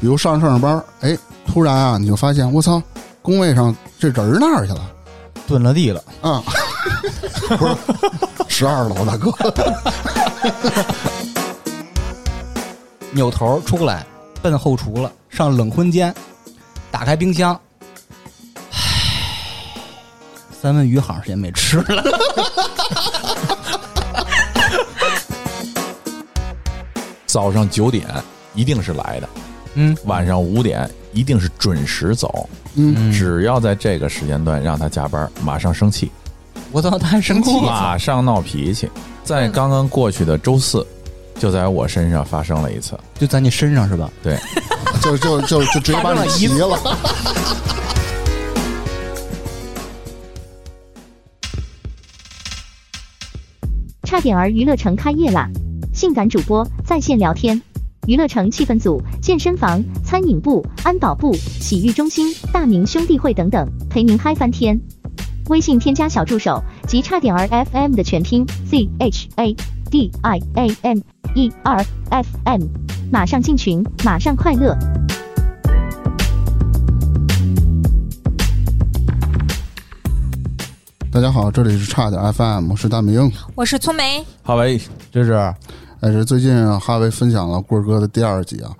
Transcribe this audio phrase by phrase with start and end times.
[0.00, 2.82] 比如上上着班，哎，突然啊，你就发现我操，
[3.20, 4.90] 工位上这人儿哪儿去了？
[5.46, 6.42] 蹲了地了，啊，
[7.58, 7.74] 不是
[8.48, 9.32] 十二楼大哥，
[13.12, 14.06] 扭头出来，
[14.42, 16.14] 奔后厨了，上冷荤间，
[16.90, 17.58] 打开冰箱，
[18.70, 18.78] 唉，
[20.60, 22.04] 三文鱼好长时间没吃了。
[27.26, 28.06] 早上九点
[28.54, 29.28] 一定是来的，
[29.80, 32.48] 嗯，晚上五点一定是准时走。
[32.74, 36.10] 嗯，只要在这个时间段让他加班，马上生气，
[36.72, 38.90] 我操，他还生气，马上闹脾气。
[39.22, 40.84] 在刚刚过去的周四，
[41.38, 42.98] 就在我身上发生了一次。
[43.20, 44.10] 就在你身上是吧？
[44.20, 44.36] 对，
[45.00, 46.76] 就就就就直接把你急了。
[54.02, 55.48] 差点儿娱乐城开业啦！
[55.94, 57.60] 性感主播在线聊天，
[58.06, 64.80] 娱乐城气氛组、健身房、餐饮部、安保部、洗浴中心、大明兄弟会等等，陪您嗨翻天。
[65.48, 69.54] 微信添加小助手及差点儿 FM 的全拼 Z H A
[69.90, 70.98] D I A M
[71.34, 72.62] E R F M，
[73.10, 74.76] 马上进群，马上快乐。
[81.10, 83.30] 大家好，这里是差点 FM，我是大明。
[83.54, 85.32] 我是聪梅，好喂，这是
[86.00, 88.70] 哎，是最近哈维分享了棍儿哥的第二集啊，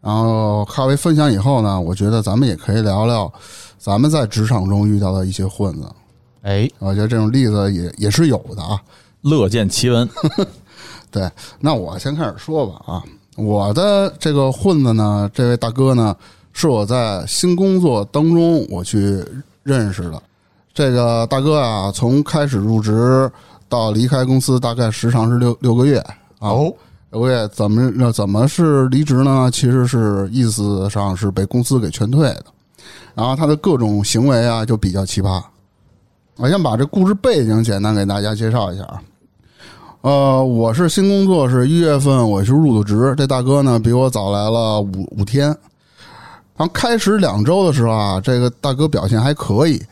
[0.00, 3.30] 然后哈维分享以后呢，我觉得咱们也可以聊聊
[3.76, 5.86] 咱们在职场中遇到的一些混子，
[6.40, 8.80] 哎，我觉得这种例子也也是有的啊。
[9.20, 10.08] 乐见其闻。
[11.12, 13.04] 对，那我先开始说吧啊，
[13.36, 16.16] 我的这个混子呢，这位大哥呢，
[16.54, 19.22] 是我在新工作当中我去
[19.62, 20.22] 认识的。
[20.72, 23.30] 这个大哥啊，从开始入职
[23.68, 26.14] 到离开公司，大概时长是六六个月啊。
[26.42, 26.74] 哦，
[27.10, 29.48] 我也怎么怎么是离职呢？
[29.52, 32.44] 其实是意思上是被公司给劝退的。
[33.14, 35.42] 然后他的各种行为啊，就比较奇葩。
[36.36, 39.02] 我先把这故事背景简单给大家介绍一下啊。
[40.00, 43.14] 呃，我是新工作，是一月份我是入的职。
[43.16, 45.56] 这大哥呢，比我早来了五五天。
[46.54, 49.82] 然后开始两周的时候啊，这个大哥表现还可以，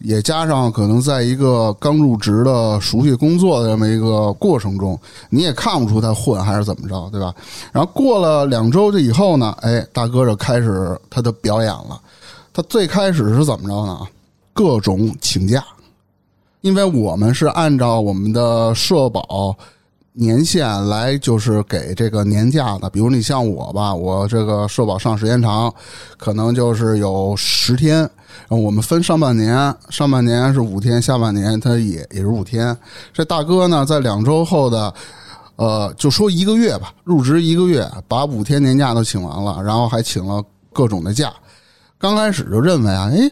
[0.00, 4.98] 也加上可能在一个刚入职的熟悉工作的这么一个过程中，
[5.30, 7.32] 你也看不出他混还是怎么着，对吧？
[7.72, 12.00] 然后过了两周这以后呢，哎，大哥就开始他的表演了。
[12.52, 14.00] 他最开始是怎么着呢？
[14.52, 15.64] 各种请假，
[16.62, 19.56] 因为我们是按照我们的社保
[20.12, 22.90] 年限来，就是给这个年假的。
[22.90, 25.72] 比如你像我吧，我这个社保上时间长，
[26.16, 28.08] 可能就是有十天。
[28.48, 32.76] 我们分上半年，上半年是五天，下半年他也也是五天。
[33.12, 34.92] 这大哥呢，在两周后的，
[35.56, 40.42] 呃，就说一个月吧，入职一个月，把五天年假都请完了，然后还请了
[40.72, 41.32] 各种的假。
[41.98, 43.30] 刚开始就认为啊，哎，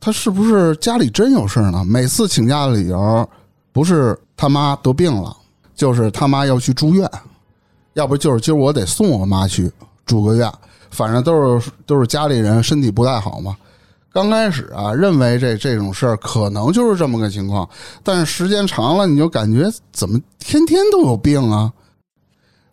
[0.00, 1.84] 他是不是家里真有事呢？
[1.84, 3.28] 每次请假的理由
[3.72, 5.36] 不是他妈得病了，
[5.80, 7.10] 就是他妈要去住院，
[7.94, 9.72] 要不就是今儿我得送我妈去
[10.04, 10.52] 住个院，
[10.90, 13.56] 反正都是都是家里人身体不太好嘛。
[14.12, 17.66] 刚开始啊，认为这这种事儿可能就是这么个情况，
[18.02, 21.72] 但是时间长了，你就感觉怎么天天都有病啊？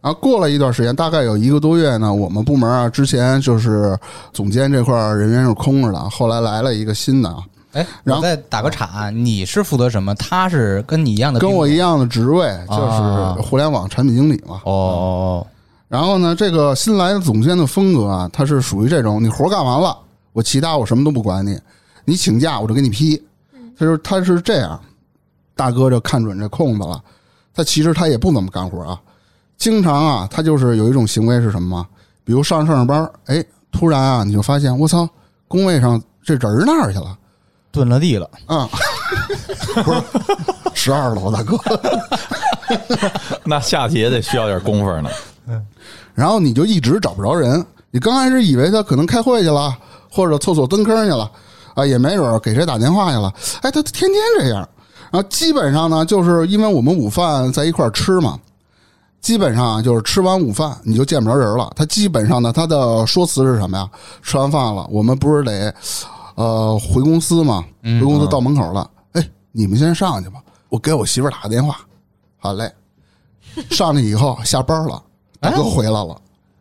[0.02, 3.98] 然后过了一段时间，大概有一个多月呢，我们部门啊，之前就是
[4.34, 7.34] 总监这块人员是空着的，后来来了一个新的，
[7.78, 10.16] 哎，然后再打个岔，你是负责什么？
[10.16, 14.62] 他是跟你一样的，跟我一样的职位，就啊是互联网产品经理嘛。
[14.64, 15.48] 哦哦
[15.88, 19.96] 然后呢，这个新来的总监的风格啊，他是属于这种，你活干完了，
[20.34, 21.58] 我其他我什么都不管你，
[22.04, 23.22] 你请假我就给你批。
[23.78, 24.80] 他说他是这样，
[25.56, 27.00] 大哥就看准这空子了，
[27.54, 29.00] 他其实他也不怎么干活啊，
[29.56, 31.88] 经常啊，他就是有一种行为是什么吗？
[32.24, 35.08] 比如上上着班，哎，突然啊，你就发现我操，
[35.48, 37.18] 工位上这人儿哪儿去了？
[37.78, 38.68] 哦，蹲了地了，嗯、
[39.84, 40.02] 不是
[40.74, 41.58] 十二楼大哥。
[43.46, 45.10] 那下去也得需要点功夫呢。
[46.16, 47.64] 然后你就一直找不着人。
[47.92, 49.76] 你刚开始以为他可能开会去了，
[50.12, 51.30] 或者厕所蹲坑去了，
[51.76, 53.32] 啊，也没准给谁打电话去了。
[53.62, 54.68] 哎，他天天这样。
[55.12, 58.38] 然后基本上呢，就是因为我们午饭在一块儿吃嘛，
[59.22, 61.72] 基本上就是吃完午饭你就见不着人了。
[61.76, 63.88] 他基本上呢，他的说辞是什么呀？
[64.22, 65.74] 吃完饭了，我们不是得
[66.38, 67.64] 呃回公司嘛？
[67.84, 70.40] 回公司到门口了，哎，你们先上去吧，
[70.70, 71.78] 我给我媳妇儿打个电话。
[72.38, 72.72] 好嘞，
[73.72, 75.02] 上去以后下班了，
[75.40, 76.16] 大哥回来了。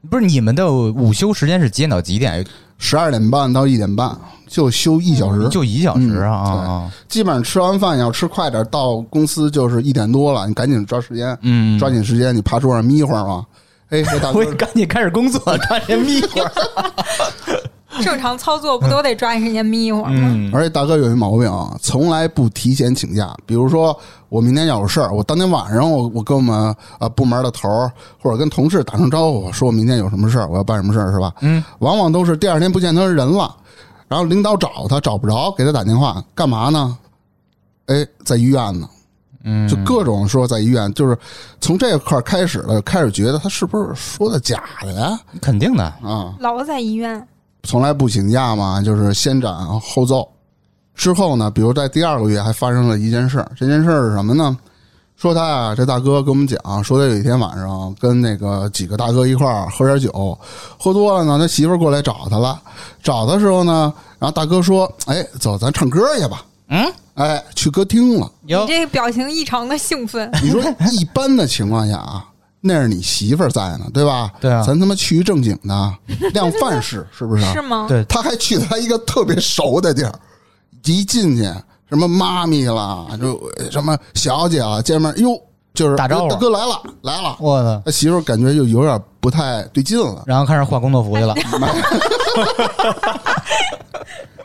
[0.09, 2.45] 不是你们的午休时间是几点到几点？
[2.79, 6.93] 十二点半到一点半，就休一小时，就一小时啊嗯啊啊！
[7.09, 13.45] 基本上吃完饭要吃快点，到公司就是一点多了，你赶紧抓时间，嗯，抓紧时间，你趴桌上眯会儿嘛，
[13.89, 16.53] 哎，大哥 我赶紧开始工作，抓紧眯会儿。
[18.05, 20.19] 正常操作不都得抓紧时间眯一会儿吗？
[20.21, 23.35] 嗯，而且大哥有一毛病啊，从来不提前请假。
[23.45, 23.99] 比如说，
[24.29, 27.91] 我明天要有事儿，我当天晚上我我跟我们呃部门的头儿
[28.21, 31.33] 或者跟同事打声招呼，说我明天有什么事儿，我要办什么事儿，是吧？
[31.41, 33.55] 嗯，往往都是第二天不见他人了，
[34.09, 36.99] 然后领导找他找不着，给他打电话干嘛呢？
[37.87, 38.89] 哎，在医院呢。
[39.49, 41.17] 嗯，就各种说在医院，就是
[41.61, 45.17] 从这块儿开始了，开始觉得他是不是说的假的呀？
[45.41, 45.85] 肯定的。
[45.85, 47.25] 啊，老在医院，
[47.67, 50.27] 从来不请假嘛，就是先斩后奏。
[50.95, 54.57] 之后呢，比如在第二个月还发生了一件事儿，这件事儿是什么呢？
[55.17, 60.39] 说他啊，这大哥跟我们讲，说他有一天晚上跟那个几个大哥一块儿喝点酒，
[60.79, 62.61] 喝多了呢，他媳妇儿过来找他了。
[63.03, 68.31] 找的时候呢，然后大哥说：“哎，走，咱唱歌去吧。”嗯，哎，去歌厅了。
[68.43, 70.61] 你这个表情异常的兴奋，你说
[70.93, 72.25] 一般的情况下啊，
[72.67, 74.31] 那是你媳妇儿在呢，对吧？
[74.41, 75.95] 对啊咱他妈去一正经的
[76.35, 77.45] 量贩式， 是不是？
[77.53, 77.87] 是吗？
[77.89, 80.13] 对，他还去他一个特别熟的地儿，
[80.85, 81.43] 一进去
[81.89, 83.41] 什么妈咪啦，就
[83.71, 85.41] 什么小姐啊，见面哟，
[85.73, 87.83] 就是打招呼大哥来了来了，我操！
[87.85, 91.35] 他媳妇儿感觉就有点不太对劲了，然后开始换工作服去了。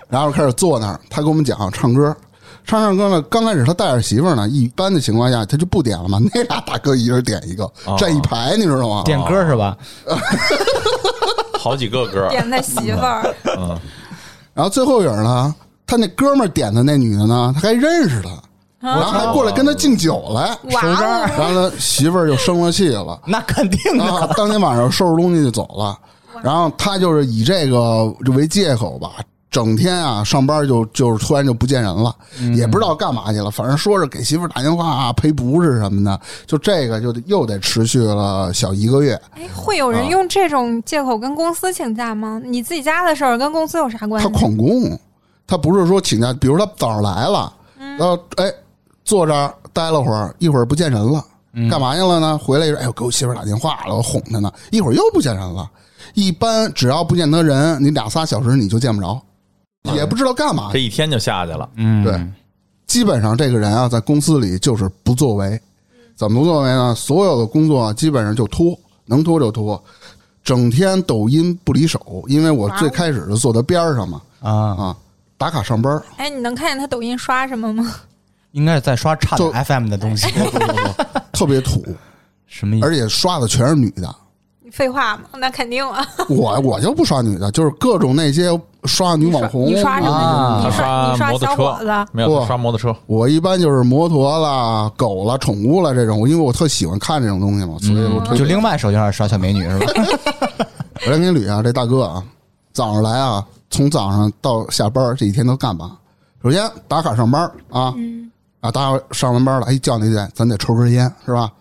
[0.09, 2.15] 然后开始坐那儿，他跟我们讲唱歌。
[2.66, 6.19] 唱唱歌呢，刚开始他带着媳妇儿呢，一般的情况下他就不点了嘛。
[6.34, 9.04] 那俩大哥一人点一个，哦站一排，你知道吗？
[9.06, 9.78] 点歌是吧？
[11.60, 13.78] 好几个歌，点他媳妇儿，嗯，
[14.54, 15.54] 然后最后一人呢，
[15.86, 18.30] 他那哥们儿点的那女的呢，他还认识他，
[18.80, 20.58] 然后还过来跟他敬酒来。
[20.69, 24.04] 然后他媳妇儿就生了气了， 那肯定的。
[24.04, 25.98] 啊，当天晚上收拾东西就走了。
[26.42, 28.06] 然后他就是以这个
[28.36, 29.12] 为借口吧，
[29.51, 32.15] 整天啊上班就就是突然就不见人了，
[32.56, 33.51] 也不知道干嘛去了。
[33.51, 39.13] 反正说是给媳妇打电话啊赔不是什么的，就这个就得又得持续了小一个月。
[39.31, 42.42] 哎，会有人用这种借口跟公司请假吗？
[42.45, 44.39] 你自己家的事儿跟公司有啥关系他？
[44.39, 44.98] 旷工，
[45.45, 48.50] 他不是说请假，比如他早上来了，然后哎
[49.03, 51.21] 坐这儿待了会儿，一会儿不见人了，
[51.69, 52.38] 干嘛去了呢？
[52.38, 55.69] 回来一说，哎，呦给我媳妇打电话了，我哄她呢，一会儿又不见人了。
[56.13, 59.21] 一般只要不见得人，你俩仨小时你就见不着，
[59.95, 60.80] 也不知道干嘛这。
[60.80, 61.69] 一天就下去了。
[61.75, 62.19] 嗯，对
[62.88, 65.60] 基本上这个人啊，在公司里就是不作为。
[66.16, 66.94] 怎么不作为呢？
[66.95, 69.81] 所有的工作啊基本上就拖，能拖就拖，
[70.44, 72.24] 整天抖音不离手。
[72.28, 74.98] 因为我最开始是坐在边上嘛，啊，啊，
[75.38, 77.95] 打卡上班，哎，你能看见他抖音刷什么吗？
[78.51, 80.27] 应该是在刷差就点 FM 的东西。
[81.31, 81.84] 特别土，
[82.45, 82.86] 什么意思？
[82.86, 84.13] 而且刷的全是女的。
[84.71, 86.06] 废话嘛，那肯定啊。
[86.29, 88.50] 我我就不刷女的，就是各种那些
[88.85, 89.65] 刷女网红。
[89.68, 90.12] 你刷什么？
[90.12, 92.95] 啊你他刷你刷摩托车小伙子，没有，刷摩托车。
[93.06, 99.94] 我一般就是摩托啦、狗啦、宠物啦这种，因为我特喜欢看这种东西嘛，所以我推就另外手机上刷小美女是吧？
[101.06, 102.24] 我来给你捋啊，这大哥啊，
[102.74, 105.97] 早上来啊，从早上到下班这一天都干嘛？
[106.44, 107.94] 首先打卡上班啊，
[108.62, 111.51] 啊，打卡上完班了，哎，叫你得咱得抽根烟是吧？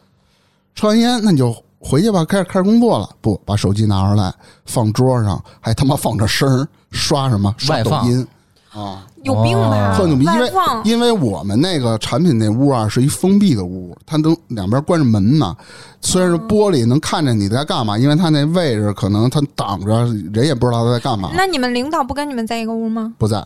[0.74, 3.08] 抽完烟那你就回去吧，开始开始工作了。
[3.20, 4.32] 不，把手机拿出来
[4.66, 7.52] 放桌上，还他妈放着声儿，刷什么？
[7.56, 8.26] 刷抖音
[8.72, 9.96] 啊，有病吧？
[9.96, 10.24] 特牛逼！
[10.24, 10.52] 因为
[10.84, 15.56] 因为我们那个产品那屋啊是一封闭的屋，它能两边关着门呢。
[16.00, 21.30] 虽然是玻璃，能看见你在干嘛，因为它那位置可能它挡着，人也不知道他在干嘛。
[21.34, 23.12] 那你们领导不跟你们在一个屋吗？
[23.18, 23.44] 不在，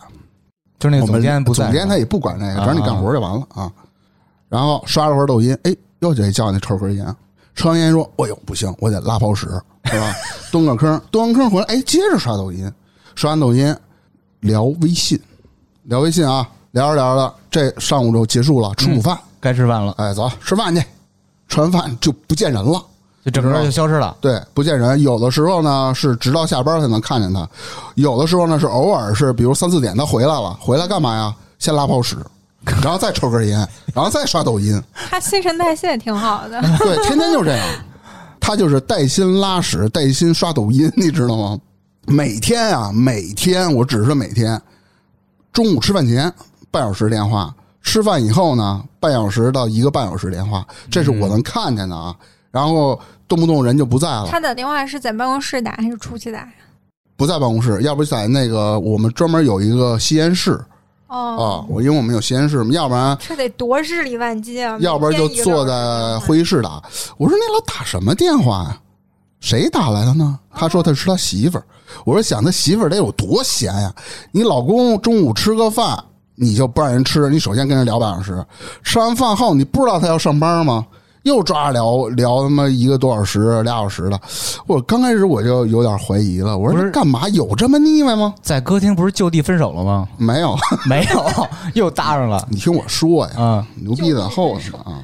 [0.78, 3.70] 就是那个总监不在，总监他也不管这个，只要你干活就完了啊。
[4.48, 7.16] 然后刷了会儿抖音，哎，又得叫你抽根烟。
[7.54, 9.46] 抽完烟说：“哎呦，不行，我得拉泡屎，
[9.84, 10.14] 是吧？
[10.50, 12.70] 蹲个坑，蹲完坑回来，哎，接着刷抖音。
[13.14, 13.74] 刷完抖音，
[14.40, 15.20] 聊微信，
[15.84, 19.16] 聊微信啊，聊着聊着，这上午就结束了，吃午饭。
[19.40, 20.82] 该吃饭了，哎，走吃饭去。
[21.46, 22.82] 吃完饭就不见人了，
[23.24, 24.16] 就整个人就消失了。
[24.20, 25.00] 对，不见人。
[25.00, 27.48] 有的时候呢是直到下班才能看见他，
[27.94, 31.32] 有的时候呢是偶尔是，比如三四点他回来了，回来干嘛呀？
[31.60, 32.16] 先拉泡屎，
[32.82, 33.58] 然后再抽根烟，
[33.94, 34.80] 然后再刷抖音。
[35.10, 36.60] 他新陈代谢挺好的。
[36.78, 37.66] 对，天天就这样。
[38.40, 41.58] 他就是带薪拉屎，带薪刷抖音，你知道吗？
[42.06, 44.60] 每天啊，每天，我只是每天，
[45.52, 46.30] 中午吃饭前
[46.70, 52.14] 半小时电话，吃饭以后呢半小时到一个半小时电话，这是我能看见的啊。
[52.50, 56.52] 然后动不动人就不在了，他打电话是在办公室打还是出去打呀？
[57.16, 60.60] 不在办公室，要不在那个我们专门有一个吸烟室
[61.14, 64.76] 哦，啊，我因为我们有实验室嘛，要不然这得多日理万机啊！
[64.80, 66.82] 要不然就坐在会议室打。
[67.16, 68.80] 我说那老打什么电话呀？
[69.38, 70.36] 谁打来的呢？
[70.52, 71.64] 他说他是他媳妇儿。
[72.04, 73.94] 我说想他媳妇儿得有多闲呀？
[74.32, 76.02] 你老公中午吃个饭，
[76.34, 78.44] 你就不让人吃，你首先跟人聊半小时，
[78.82, 80.84] 吃完饭后你不知道他要上班吗？
[81.24, 84.20] 又抓着聊聊他妈一个多小时、俩小时的。
[84.66, 88.34] 我刚开始我就有点怀疑了，我说干嘛有这么腻歪吗？
[88.42, 90.06] 在歌厅不是就地分手了吗？
[90.16, 92.46] 没有，没有，又搭上了。
[92.50, 95.02] 你听我说呀，啊，牛逼在后头呢啊！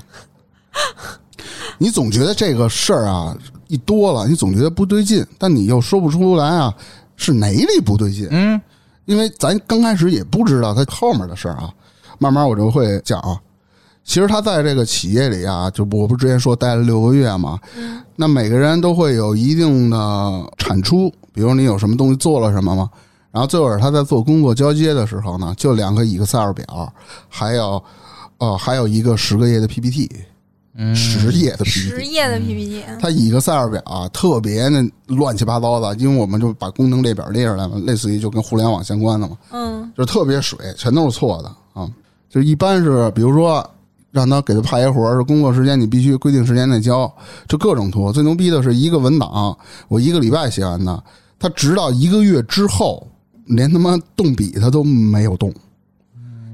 [1.78, 3.34] 你总觉得这个事儿啊
[3.68, 6.72] 一多了，你总觉得不对劲，但你又说不出来啊
[7.16, 8.28] 是哪里不对劲。
[8.30, 8.60] 嗯，
[9.06, 11.70] 因为咱刚开始也不知道他后面的事儿啊，
[12.18, 13.40] 慢慢我就会讲啊。
[14.02, 17.58] 其实他在这个企业里啊，就我不之前说待了六个月嘛，
[18.16, 22.90] 那每个人都会有一定的产出，比如你有什么东西做了什么嘛。
[23.30, 26.92] 然后最后他在做工作交接的时候呢，就两个 Excel 表，
[27.28, 27.80] 还有
[28.38, 30.10] 呃还有一个十个页的 PPT，
[30.74, 32.10] 嗯十页的十 PPT 十。
[32.10, 39.38] 页的 PPT，他 Excel 表啊，特别那乱七八糟的，因为我们就把功能列表列出来嘛，类似于就跟互联网相关的嘛。
[39.52, 41.88] 嗯，就是特别水，全都是错的啊。
[42.28, 43.64] 就一般是，比如说
[44.10, 47.12] 让他给他派一活儿，是工作时间你必须规定时间内交，
[47.48, 48.12] 就各种拖。
[48.12, 49.56] 最牛逼的是一个文档，
[49.88, 51.02] 我一个礼拜写完的，
[51.38, 53.06] 他直到一个月之后，
[53.46, 55.52] 连他妈动笔他都没有动。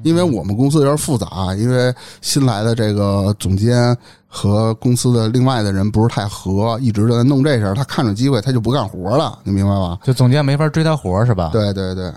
[0.03, 3.97] 因为我们公司有点复杂，因为新来的这个总监
[4.29, 7.75] 和公司的另外的人不是太合，一直都在弄这事儿。
[7.75, 9.99] 他看着机会，他就不干活了，你明白吧？
[10.05, 12.13] 就总监没法追他活儿是吧？，对对对，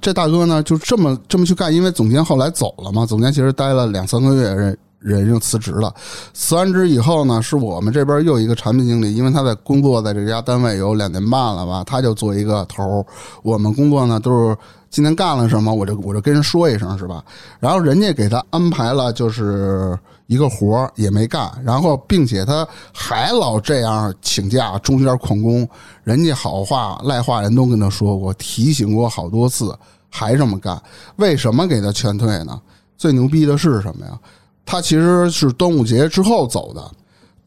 [0.00, 5.94] 这大哥呢就这么这么去干，因为总监后来走了嘛，总监其实待了两三个月，人人就辞职了。
[6.32, 13.06] 辞完职以后呢，是我们这边又一个产品经理，因为他在工作在这家单位有两年半了吧，他就做一个头。
[13.42, 14.56] 我们工作呢都是
[14.88, 17.22] 今天干了什么，我就我就跟人说一声是吧？
[17.60, 25.68] 然后人家给他安排了就是一个活儿也没干，然后并且他还老这样请假，中间旷工，
[26.02, 29.76] 人家好话赖话人都跟他说过，提醒过好多次，
[30.08, 30.80] 还这么干，
[31.16, 32.58] 为什么给他劝退呢？
[32.96, 34.18] 最牛逼的是什么呀？
[34.66, 36.90] 他其实是端午节之后走的，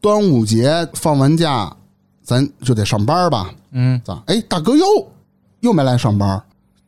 [0.00, 1.70] 端午节放完假，
[2.22, 3.50] 咱就得上班吧？
[3.72, 4.22] 嗯，咋？
[4.26, 4.84] 哎，大哥又
[5.60, 6.40] 又没来上班，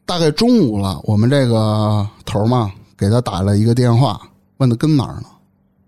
[0.07, 4.21] 大概中午了，我们这个头儿嘛给他打了一个电话，
[4.59, 5.25] 问他跟哪儿呢？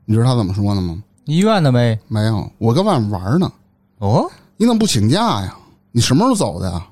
[0.04, 1.02] 你知道他怎么说的吗？
[1.24, 1.98] 医院的呗。
[2.08, 3.50] 没有，我跟外面玩呢。
[3.98, 5.56] 哦，你怎么不请假呀？
[5.92, 6.84] 你什么时候走的呀？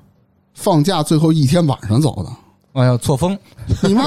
[0.53, 2.29] 放假最后一天晚上走的。
[2.79, 3.37] 哎呀，错峰。
[3.83, 4.05] 你妈，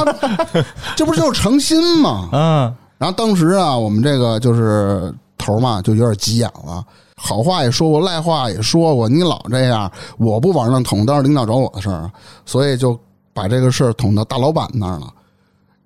[0.97, 2.31] 这不就是诚心吗？
[2.33, 6.85] 嗯，然后当时啊，我们这个就是头嘛，就有点急眼了。
[7.17, 12.11] 好话也说过，赖话也说过，你老这样，我不往上捅，当是领导找我的事儿，
[12.45, 12.99] 所以就
[13.33, 15.07] 把这个事儿捅到大老板那儿了。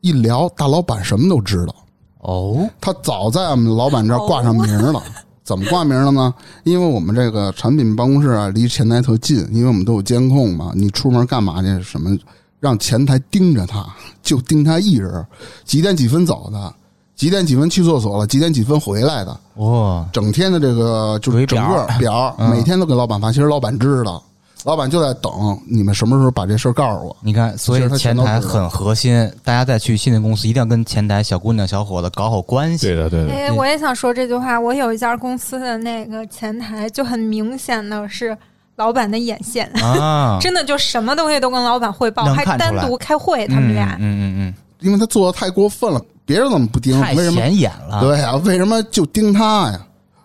[0.00, 1.74] 一聊，大老板什么都知道，
[2.20, 5.02] 哦，他早在我们老板这儿挂上名儿了。
[5.44, 6.34] 怎么挂名了呢？
[6.64, 10.72] 因为我们这个产品办公室啊，离前台特近，因为我们都有监控嘛。
[10.74, 11.82] 你出门干嘛去？
[11.82, 12.14] 什么
[12.60, 13.86] 让前台盯着他，
[14.22, 15.26] 就盯他一人，
[15.64, 16.74] 几点几分走的，
[17.18, 23.32] 几点几分去厕所了，几点几分回来的，哦，整天的这个就是整个表，嗯每天都给老板发。
[23.32, 24.22] 其实老板知道，
[24.62, 25.32] 老板就在等
[25.68, 27.16] 你们什么时候把这事儿告诉我。
[27.20, 32.86] 你看，所以前台很核心，大家再去新的公司一定要跟前台小姑娘、小伙子搞好关系。
[32.86, 34.58] 对的，对的，哎，我也想说这句话。
[34.60, 38.38] 我有一家公司的那个前台，就很明显的是
[38.76, 43.96] 老板的眼线，啊，真的就什么东西都跟老板汇报，还单独开会，他们俩。
[43.98, 47.36] 嗯嗯嗯因为他做的太过分了，别人怎么不盯为什么？
[47.36, 48.00] 显眼了。
[48.00, 49.80] 对啊，为什么就盯他呀？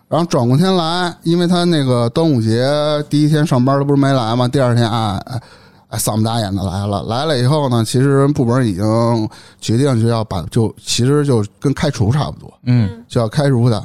[0.08, 2.64] 然后转过天来，因为他那个端午节
[3.08, 4.46] 第一天上班，他不是没来吗？
[4.46, 5.40] 第二天哎哎
[5.88, 7.02] 哎，丧不打眼的来了。
[7.04, 9.28] 来了以后呢，其实部门已经
[9.60, 13.76] 决定就要把，就其实就跟开除差不多，嗯，就要开除他。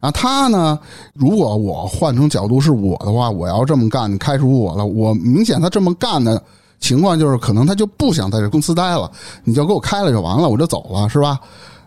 [0.00, 0.78] 然后他呢，
[1.14, 6.42] 如果我换成角度是我的话，我要这么干，你开除我了，我明显他这么干的
[6.82, 9.10] 情况就是，可能他就不想在这公司待了，
[9.44, 11.40] 你就给我开了就完了，我就走了，是吧？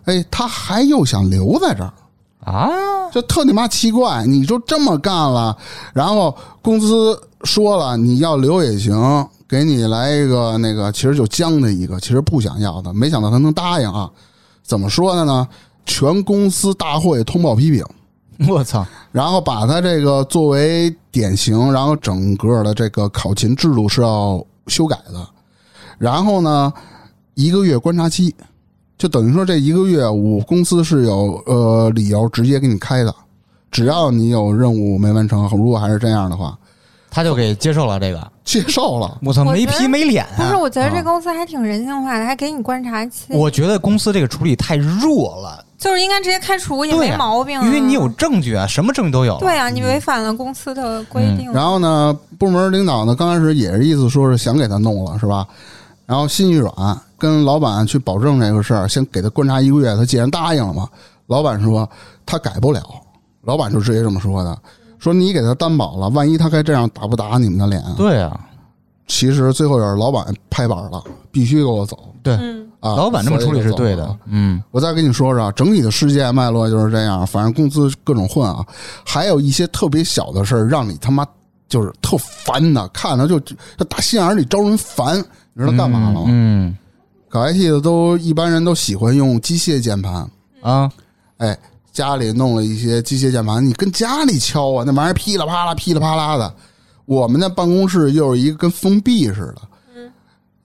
[0.05, 1.93] 哎，他还又想留在这儿。
[2.45, 2.69] 啊，
[3.11, 5.57] 就特你妈奇怪，你就这么干了，
[5.93, 14.09] 然后公司说了你要留也行，给你来一个那个，其实就僵的一个，其实不想要的，没想到他能答应啊？
[14.63, 15.47] 怎么说的呢？
[15.87, 17.83] 全公司大会通报批评，
[18.47, 25.27] 我操，然后把他这个作为典型，然后整个的这个考勤制度是要修改的，
[25.97, 26.71] 然后呢，
[27.33, 28.33] 一个月观察期，
[28.97, 33.13] 就等于说这一个月我公司是有呃理由直接给你开的，
[33.71, 36.57] 只要你有任务没完成，如果还是这样的话，
[37.09, 38.31] 他就给接受了这个。
[38.45, 39.17] 接受了。
[39.23, 40.59] 我操，没皮没脸不是，啊！
[40.59, 49.37] 我觉得啊这公司还挺人性化的，还给你观察期，我觉得公司这个处理太弱了，就是应该直接开除也没毛病、啊，因为你有证据啊，什么证据都有。
[49.39, 51.51] 对啊，你违反了公司的规定。
[51.51, 55.45] 然后呢，部门领导呢刚开始也是意思说是想给他弄了，是吧？
[56.05, 56.73] 然后心一软，
[57.17, 59.95] 跟老板去保证这个事儿，先给他观察一个月。
[59.95, 60.87] 他既然答应了嘛，
[61.27, 61.89] 老板说
[62.25, 62.81] 他改不了。
[63.41, 64.57] 老板就直接这么说的，
[64.97, 67.93] 说你给他担保了，万一他该这样打不打你们的脸啊？
[67.95, 68.39] 对啊，
[69.07, 72.95] 其实最后也是老板拍板了，必须给我走对，嗯啊！
[72.95, 74.15] 老板这么处理是对的。
[74.27, 78.63] 嗯我再跟你说说，整体的世界脉络就是这样，反正公司各种混啊，
[79.03, 81.25] 还有一些特别小的事儿，让你他妈
[81.67, 83.55] 就是特烦的，看着就就
[83.89, 85.17] 打心眼里招人烦。
[85.53, 86.25] 你知道干嘛了吗？
[86.27, 86.77] 嗯
[87.27, 90.29] 搞 IT 的都一般人都喜欢用机械键盘，
[90.61, 90.89] 啊，
[91.37, 91.57] 哎，
[91.91, 96.53] 家里弄了一些机械键盘，你跟家里敲啊，那玩意儿噼里啪啦、噼里啪啦的。
[97.05, 99.61] 我们那办公室又是一个跟封闭似的，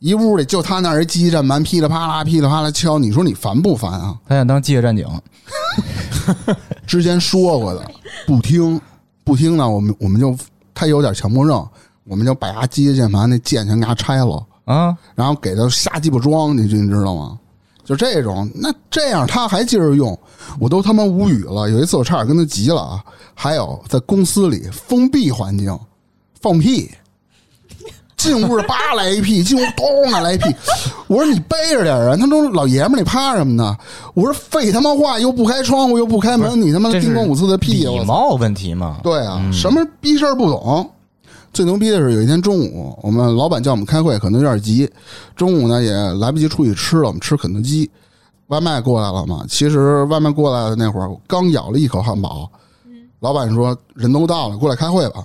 [0.00, 4.18] 一屋里就他那儿一机械键盘，噼里啪啦、噼里啪啦敲，你说你烦不烦啊？
[4.26, 5.06] 他想当机械战警，
[6.86, 7.90] 之前说过的，
[8.26, 8.80] 不听
[9.24, 10.34] 不听呢，我们我们就
[10.72, 11.68] 他有点强迫症，
[12.04, 17.38] 我们就把他机械键盘那键全给他拆了，啊，然后给他瞎鸡巴装，你你知道吗？
[17.84, 20.18] 就这种，那这样他还接着用，
[20.58, 21.68] 我都他妈无语了。
[21.68, 23.04] 有一次我差点跟他急了啊！
[23.34, 25.78] 还有在公司里封闭环境
[26.40, 26.90] 放屁，
[28.20, 30.54] 进屋叭来一屁，进屋咚来一屁。
[31.06, 32.14] 我说你背着点啊！
[32.16, 33.74] 他说老爷们儿你怕什么呢？
[34.12, 37.84] 我说废他妈话，又不开窗户又不开门，你他妈叮咣五四的屁！
[37.86, 38.04] 礼！
[38.04, 38.98] 貌问题嘛。
[39.02, 40.88] 对啊，什么逼事儿不懂。
[41.52, 44.88] 最牛逼的是有一天中午，我们老板叫我们开会，可能有点急，
[45.34, 47.90] 中午呢也来不及出去吃了，我们吃肯德基，
[48.48, 49.44] 外卖过来了嘛。
[49.48, 52.48] 其实外卖过来的那会儿，我刚咬了一口汉堡，
[53.18, 55.24] 老板说人都到了，过来开会吧。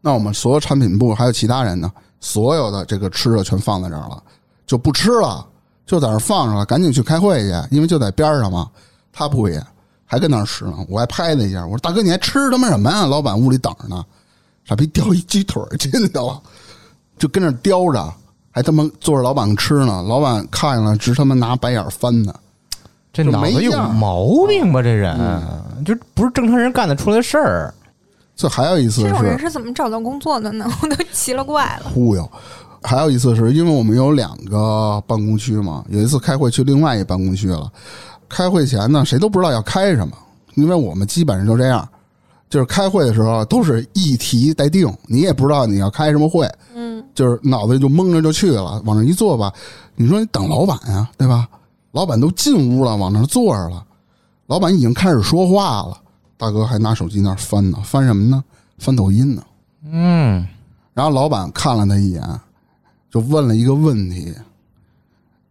[0.00, 1.90] 那我们所有产品部还有其他人呢，
[2.20, 4.22] 所有的这个吃的全放在这儿了，
[4.66, 5.44] 就不吃了，
[5.84, 8.68] 就在那儿放着了，赶紧去开会去，因为就在边上嘛。
[9.12, 9.60] 他不也
[10.04, 13.06] 还跟那儿吃呢，我还拍他一下，我说大哥你还吃他妈什么呀？
[13.06, 14.04] 老板屋里等着呢，
[14.64, 16.40] 傻逼叼一鸡腿进去了，
[17.18, 18.14] 就跟那儿叼着，
[18.52, 20.00] 还他妈坐着老板吃呢。
[20.02, 22.32] 老板看见了，直他妈拿白眼翻呢。
[23.12, 24.80] 这就脑子有毛病吧？
[24.80, 25.18] 这人
[25.84, 27.74] 就不是正常人干得出来的事儿。
[28.38, 30.64] 这还有一次这种人是是怎么找到工作的呢？
[30.80, 31.90] 我都奇了怪了。
[31.92, 32.30] 忽悠，
[32.80, 37.68] 还有一次是因为我们有两个办公区嘛，有一次开会去另外一办公区了。
[38.28, 40.16] 开会前呢，谁都不知道要开什么，
[40.54, 41.86] 因为我们基本上就这样，
[42.48, 49.52] 就是开会的时候都是一题待定，你也不知道你要开什么会，嗯，就是脑子里就蒙着就去了，往那一坐吧。
[49.96, 51.48] 你说你等老板呀，对吧？
[51.90, 53.82] 老板都进屋了，往那儿坐着了，
[54.46, 55.98] 老板已经开始说话了，
[56.38, 58.42] 大哥还拿手机那儿翻呢，翻什么呢？
[58.78, 59.42] 翻抖音呢。
[59.90, 60.46] 嗯，
[60.94, 62.22] 然后老板看了他一眼，
[63.10, 64.32] 就问了一个问题，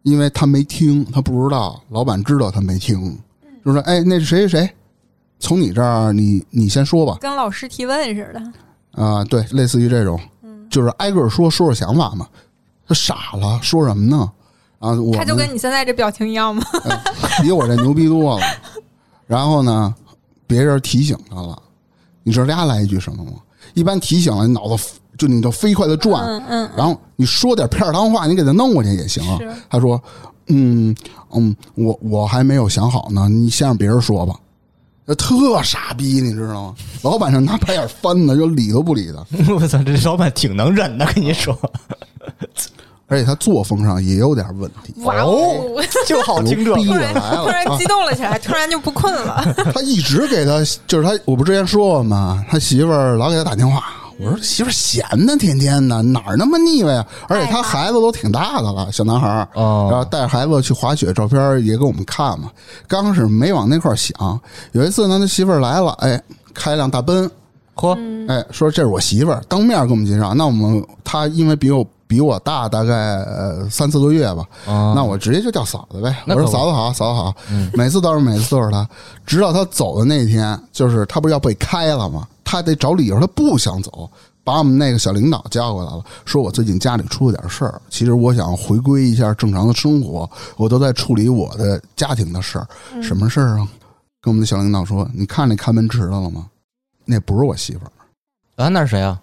[0.03, 3.17] 因为他没听，他不知道，老板知道他没听，
[3.65, 4.75] 就说：“哎，那是谁谁谁，
[5.39, 7.17] 从你这儿，你你先说吧。
[7.19, 8.41] 跟老师提问似的。”
[9.03, 10.19] 啊，对，类似于这种，
[10.69, 12.27] 就是挨个说说说想法嘛。
[12.87, 14.31] 他傻了，说什么呢？
[14.79, 16.63] 啊，我他就跟你现在这表情一样吗？
[17.41, 18.45] 比我这牛逼多了。
[19.25, 19.93] 然后呢，
[20.47, 21.61] 别人提醒他了，
[22.23, 23.33] 你知道丫来一句什么吗？
[23.73, 24.83] 一般提醒了，你脑子
[25.17, 29.23] 就你就飞快的转，嗯嗯，然后你说点片儿汤话，你给他弄过去也行。
[29.69, 30.01] 他说
[30.47, 30.95] ：“嗯
[31.31, 34.35] 嗯，我我还没有想好呢，你先让别人说吧。”
[35.17, 36.75] 特傻逼，你知道吗？
[37.01, 39.25] 老板上拿白眼翻的，就理都不理他。
[39.53, 41.57] 我操，这老板挺能忍的，跟你说，
[43.07, 44.93] 而且他作风上也有点问题。
[45.03, 45.63] 哇哦！
[46.05, 47.85] 就好听这逼突然突然激！
[47.85, 49.43] 动了起来，突然就不困了。
[49.73, 52.45] 他一直给他，就是他，我不之前说过吗？
[52.49, 53.83] 他媳妇儿老给他打电话。
[54.19, 57.05] 我说媳妇儿闲的，天天的哪儿那么腻歪啊？
[57.27, 59.47] 而且他孩子都挺大的了，小男孩儿。
[59.53, 62.49] 哦然后带着孩子去滑雪，照片也给我们看嘛。
[62.87, 64.39] 刚开始没往那块儿想，
[64.71, 66.19] 有一次呢，他媳妇儿来了，哎，
[66.51, 67.29] 开辆大奔，
[67.75, 67.95] 嚯，
[68.27, 70.33] 哎，说这是我媳妇儿，当面给我们介绍。
[70.33, 76.23] 那我们他因为比我比我大大概呃三四个月吧，啊那我直接就叫嫂子呗。
[76.27, 77.35] 我说嫂子好，嫂子好，
[77.73, 78.87] 每次都是每次都是他，
[79.25, 82.27] 直到他走的那天，就是他不是要被开了吗？
[82.43, 84.09] 他得找理由，他不想走。
[84.43, 92.65] 把我们那个小领导叫过来了，说我最近家里出了点事儿，其实我想回归一下正常的生活，我都在处理我的家庭的事儿。
[93.01, 93.67] 什么事儿啊？
[94.21, 96.47] 跟我们的小领导说，你看那看门池的了吗？
[97.03, 97.91] 那不是我媳妇儿，
[98.63, 99.19] 啊，那是谁啊？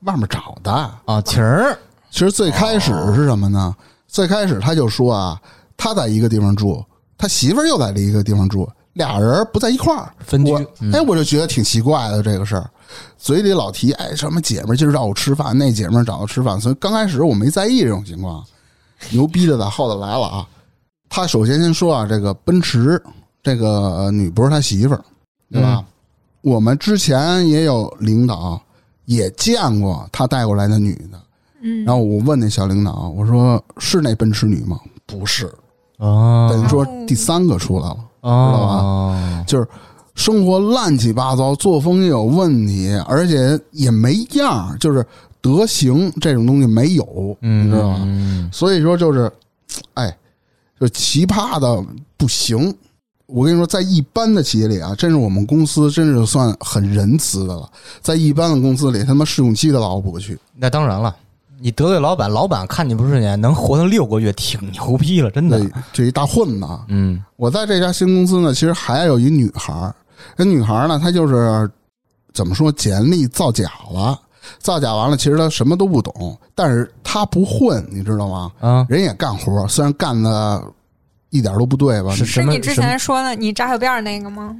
[0.00, 0.72] 外面找的。
[1.04, 1.78] 啊，晴儿，
[2.18, 3.72] 其实最开始是什么呢？
[4.08, 5.40] 最开始他就说啊，
[5.76, 6.84] 他在一个地方住，
[7.16, 10.52] 他媳妇儿又在另一个地方住，俩人不在一块儿分居
[10.92, 12.68] 哎，我就觉得挺奇怪的这个事儿，
[13.18, 18.44] 嘴里老提哎什么姐们儿今儿找我吃饭，那姐们儿找我吃饭，所以刚开始我没在意这种情况。
[19.10, 20.48] 牛逼的在后头来了啊！
[21.08, 23.00] 他首先先说啊，这个奔驰
[23.44, 25.04] 这个呃女不是他媳妇儿，
[25.52, 25.84] 对吧？
[26.40, 28.60] 我们之前也有领导
[29.04, 31.20] 也见过他带过来的女的，
[31.60, 34.78] 嗯，然后我问那小领导，我说是那奔驰女吗？
[35.06, 35.46] 不是，
[35.98, 39.66] 啊等于说第三个出来了，啊，就是
[40.14, 45.04] 生活乱七八糟，作风也有问题，而且也没样儿，就是
[45.40, 48.00] 德行这种东西没有，你知道吧？
[48.02, 49.30] 嗯所以说就是，
[49.94, 50.16] 哎，
[50.80, 51.84] 就奇葩的
[52.16, 52.74] 不行。
[53.26, 57.70] 我跟你说，在一般的企业里啊，真是我们公司真是算很仁慈的了。
[58.00, 60.38] 在一般的公司里，他妈试用期的老不去。
[60.56, 61.14] 那当然了，
[61.60, 65.58] 你得罪老板，老板看你不顺眼，能活到六个月，挺牛逼了，真的。
[65.60, 69.94] 这这一大混子啊，嗯我在这家新公司呢，其实还有一女孩儿。
[70.36, 71.68] 这女孩儿呢，她就是
[72.32, 74.18] 怎么说，简历造假了，
[74.58, 78.52] 造假完了，其实她什么都不懂，但是她不混，你知道吗？
[78.60, 80.62] 啊，人也干活，虽然干的
[81.30, 82.14] 一点都不对吧？
[82.14, 84.56] 是是你之前说的你扎小辫儿那个吗？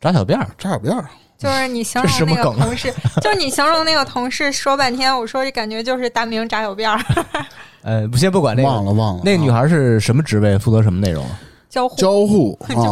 [0.00, 7.00] 扎小辫儿，扎小辫儿，就是你形容那个同事， 就是你形容那个同事说半天，我说这感觉就是大明扎小辫儿，
[7.82, 9.22] 呃，先不管那个，忘了忘了。
[9.24, 11.24] 那个女孩是什么职位，负责什么内容
[11.70, 12.88] 交互交互 就是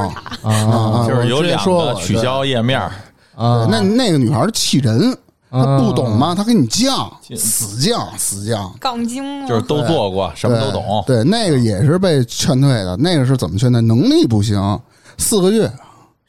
[0.46, 2.92] 啊就是有两个说取消页面儿，
[3.34, 3.66] 啊？
[3.68, 5.16] 那那个女孩儿气人，
[5.50, 6.32] 她不懂吗？
[6.32, 8.70] 她给你犟，嗯死犟死犟。
[8.78, 9.44] 杠精？
[9.48, 11.02] 就是都做过，什么都懂。
[11.04, 12.96] 对，对那个也是被劝退的。
[12.98, 13.80] 那个是怎么劝退？
[13.80, 14.78] 能力不行，
[15.18, 15.68] 四个月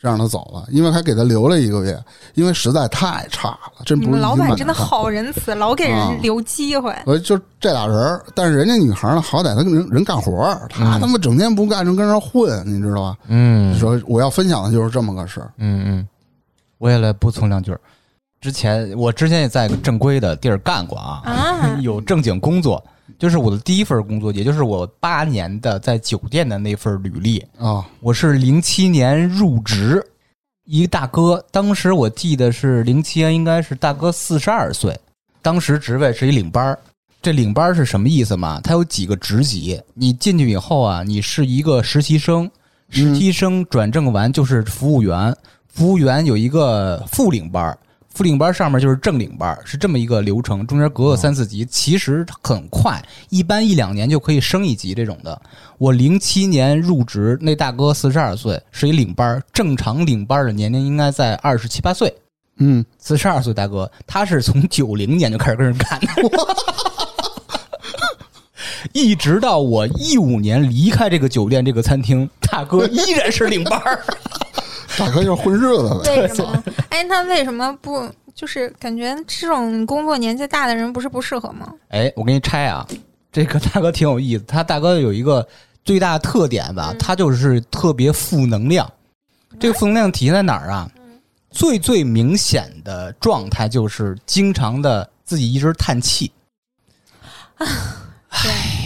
[0.08, 2.02] 让他走了，因为还给他留了一个月，
[2.34, 4.74] 因为实在太差了，真你不是老板真的。
[4.74, 6.92] 好仁慈，老给啊人留机会。
[7.06, 13.18] 呃，就这俩人儿，但是人家女孩呢，好歹她跟人人干活儿，她嗯他妈整天不干，正跟那混，你知道吧？
[13.28, 15.52] 嗯说我要分享的就是这么个事儿。
[15.58, 16.08] 嗯嗯，
[16.78, 17.80] 我也来补充两句儿。
[18.40, 22.82] 之前我之前也在一个正规的地儿干过啊，啊 有正经工作，
[23.20, 27.44] 就是我的第一份工作，也就是我八年的在酒店的那份履历。
[27.58, 30.06] 啊，我是零七年入职，
[30.66, 34.98] 一个大哥，当时我记得是零七年，应该是大哥四十二岁，
[35.42, 36.80] 当时职位是一领班儿。
[37.20, 38.62] 这领班儿是什么意思嘛？
[38.62, 42.50] 他有几个职级，你进去以后啊，你是一个实习生，
[42.90, 45.36] 实习生转正完就是服务员，
[45.68, 47.78] 服务员有一个副领班儿，
[48.18, 53.00] 副领班上面就是正领班，是这么一个流程，中间隔个三四级，其实很快，
[53.30, 55.40] 一般一两年就可以升一级这种的。
[55.78, 62.12] 我零七年入职，那大哥四十二岁，是一领班，正常领班的年龄应该在二十七八岁。
[62.58, 66.08] 嗯，四十二岁大哥，他是从九零年就开始跟人干的，
[68.94, 74.04] 一直到我一五年离开这个酒店这个餐厅，大哥依然是领班儿。
[74.98, 76.22] 大哥就是混日子呗。
[76.22, 76.64] 为什么？
[76.90, 78.10] 哎，那为什么不？
[78.34, 81.74] 就是感觉这种工作年纪大的人不是不适合吗？
[81.90, 82.86] 哎，我给你拆啊，
[83.32, 84.44] 这个大哥挺有意思。
[84.48, 85.48] 他大哥有一个
[85.84, 88.88] 最大的特点吧，他就是特别负能量。
[89.60, 90.88] 这个负能量体现在哪儿啊？
[91.50, 96.32] 最最明显的状态就是经常的自己一直叹气。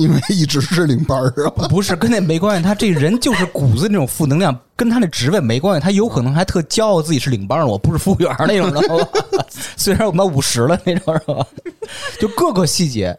[0.00, 1.68] 因为一直是领班儿啊。
[1.68, 5.84] 不是跟那没关系，他这人就是骨子那种负能量，跟他那职位没关系。
[5.84, 9.06] 他有可能还特骄傲自己是领班，我不是服务员那种，知道吧？
[9.76, 11.46] 虽然我们五十了那种，是吧？
[12.18, 13.16] 就各个细节。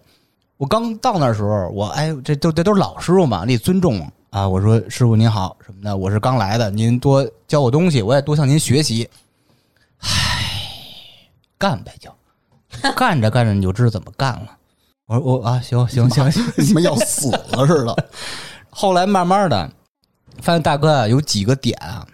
[0.57, 4.47] 我刚到那时候，我哎，这都这都是老师傅嘛，你尊重啊。
[4.47, 9.09] 我说师傅您好什么的，我是刚来的，您多教我东西，我也多向您学习。
[9.99, 10.07] 唉，
[11.57, 12.11] 干呗就，
[12.95, 14.57] 干着干着你就知道怎么干了。
[15.11, 18.05] 我说我啊，行行行行， 你们要死了似的。
[18.69, 19.69] 后来慢慢的
[20.41, 22.05] 发现大哥啊有几个点啊，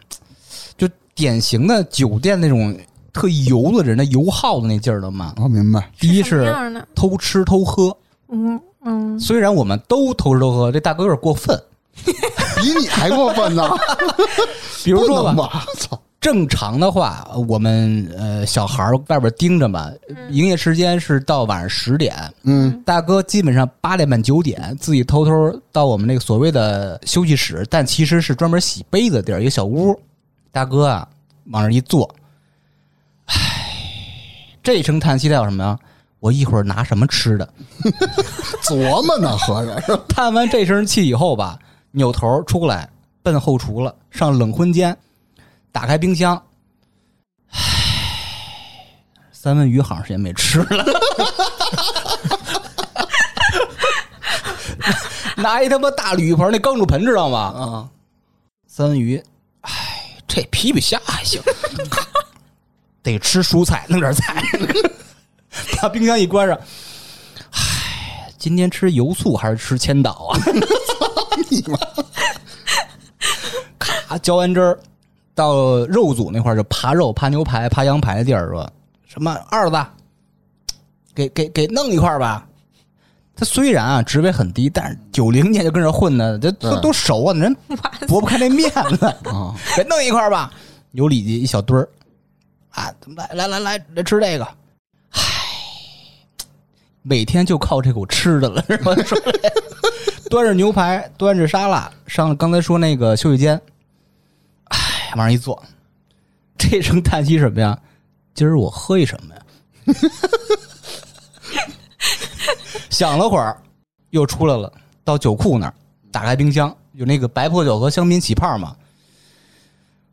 [0.75, 2.75] 就典型的酒店那种
[3.13, 5.35] 特油的人的油耗的那劲儿的嘛。
[5.37, 6.51] 我明白，第一是？
[6.95, 7.95] 偷吃偷喝，
[8.29, 11.61] 嗯嗯，虽然我们都偷吃偷喝，这大哥有点过分。
[12.03, 13.69] 比你还过分呢。
[14.83, 19.91] 比如说吧，吧，操，正常的话，我们呃小孩儿外边盯着嘛，
[20.31, 25.31] 营业时间是到晚上十点，嗯，大哥基本上八点半九点自己偷偷
[25.71, 29.97] 到我们那个所谓的休息室，但其实是专门洗杯子的地儿，一个小屋。
[30.51, 31.07] 大哥啊，
[31.51, 32.09] 往那儿一坐，
[33.25, 33.35] 唉，
[34.63, 35.77] 这一声叹息代表什么呀？
[36.19, 37.47] 我一会儿拿什么吃的？
[38.65, 41.59] 琢磨呢，合着是吧 叹完这声气以后吧，
[41.91, 42.89] 扭头出来
[43.21, 44.97] 奔后厨了，上冷荤间，
[45.71, 46.41] 打开冰箱，
[47.51, 47.59] 唉，
[49.31, 50.85] 三文鱼好长时间没吃了。
[55.37, 57.39] 拿一他妈大铝盆那钢煮盆知道吗？
[57.39, 57.87] 啊，
[58.67, 59.23] 三文鱼，
[59.61, 61.39] 唉，这皮皮虾还行，
[63.03, 64.43] 得吃蔬菜，弄点菜，
[65.79, 66.57] 把冰箱一关上。
[67.51, 70.39] 唉，今天吃油醋还是吃千岛啊？
[71.49, 71.77] 你妈
[73.77, 74.79] 咔浇完汁儿，
[75.37, 78.67] 到肉组那块儿就扒肉、扒牛排、扒羊排的地儿说，
[79.05, 79.77] 什么二子，
[81.13, 82.43] 给给给弄一块儿吧。
[83.35, 87.55] 他虽然啊职位很低，但是九零年就跟这混的，这都都熟啊，人
[88.07, 90.51] 驳不开那面子，啊， 给弄一块儿吧。
[90.93, 91.87] 有里脊一小堆儿，
[92.71, 94.47] 啊，来来来来来吃这个，
[95.11, 95.21] 唉，
[97.03, 98.95] 每天就靠这口吃的了，是吧？
[100.31, 103.61] 端着牛排，端着沙拉，上刚才说那个休息间，
[105.15, 105.61] 往上一坐，
[106.57, 107.77] 这声叹息什么呀？
[108.33, 109.41] 今儿我喝一什么呀？
[112.89, 113.61] 想了会儿，
[114.11, 114.71] 又出来了，
[115.03, 115.73] 到酒库那儿，
[116.11, 118.75] 打开冰箱，有那个白葡萄酒和香槟起泡嘛。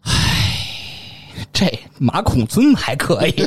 [0.02, 0.57] 唉，
[1.52, 1.66] 这
[1.98, 3.46] 马孔尊还可以，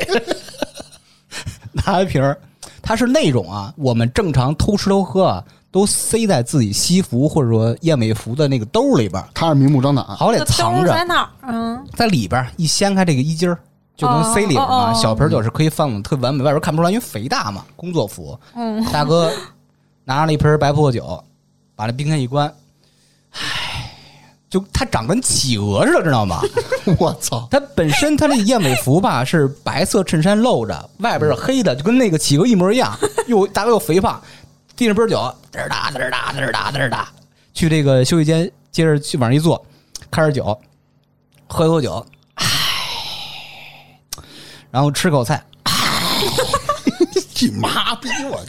[1.71, 2.39] 拿一瓶儿，
[2.81, 5.43] 它是那种啊，我们正常偷吃偷喝啊，
[5.77, 11.85] 都塞在自己西服或者说燕尾服的那个兜里边儿，他是明目张胆，好歹藏着在，哪儿嗯？
[11.95, 13.59] 在里边一掀开这个衣襟儿，
[13.95, 14.63] 就能塞里边嘛。
[14.63, 18.35] 哦哦哦小瓶酒是可以放的特完美，外边看不出来，因为肥大嘛，工作服。
[18.55, 19.31] 嗯，大哥
[20.03, 21.23] 拿了一瓶白葡萄酒，
[21.75, 22.51] 把那冰箱一关，
[23.33, 23.93] 唉，
[24.49, 26.41] 就他长跟企鹅似的，知道吗？
[26.97, 34.19] 我操，他本身他那燕尾服吧是白色衬衫露着，外边是黑的，就跟那个企鹅一模一样，又大哥又肥胖，
[34.77, 35.17] 递上杯酒，
[35.51, 37.09] 嘚儿哒嘚儿哒嘚儿哒嘚儿哒，
[37.51, 39.65] 去这个休息间，接着去往上一坐，
[40.11, 40.55] 开始酒，
[41.47, 42.45] 喝一口酒，唉，
[44.69, 45.43] 然后吃口菜，
[47.41, 48.39] 你妈逼我！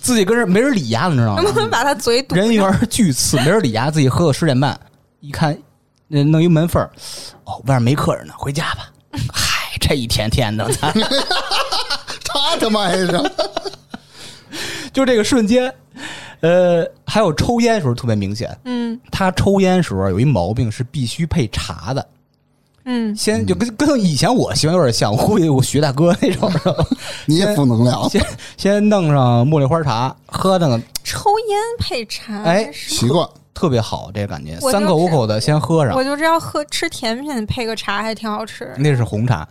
[0.00, 1.42] 自己跟人没人理呀，你知道吗？
[1.42, 1.52] 能？
[1.52, 4.80] 不能把他嘴堵人缘巨次，没人理呀，自己喝到十点半，
[5.20, 5.54] 一看，
[6.08, 6.90] 那弄一门缝儿，
[7.44, 8.88] 哦，外面没客人呢，回家吧。
[9.34, 10.66] 嗨，这一天天的，
[12.24, 13.06] 他他妈也是，
[14.94, 15.70] 就这个瞬间，
[16.40, 18.56] 呃，还有抽烟时候特别明显。
[18.64, 18.98] 嗯。
[19.10, 22.06] 他抽烟时候有一毛病是必须配茶的，
[22.84, 26.74] 嗯，先就跟跟以前我习惯有点像，我估计我徐大哥那种，是吧？
[27.26, 28.24] 你也负能量，先
[28.56, 33.28] 先弄上茉莉花茶，喝那个抽烟配茶，哎习惯。
[33.54, 35.94] 特别好，这个感觉，三口五口的先喝上。
[35.94, 38.74] 我，就知道喝吃甜品配个茶还挺好吃。
[38.76, 39.48] 那是红茶，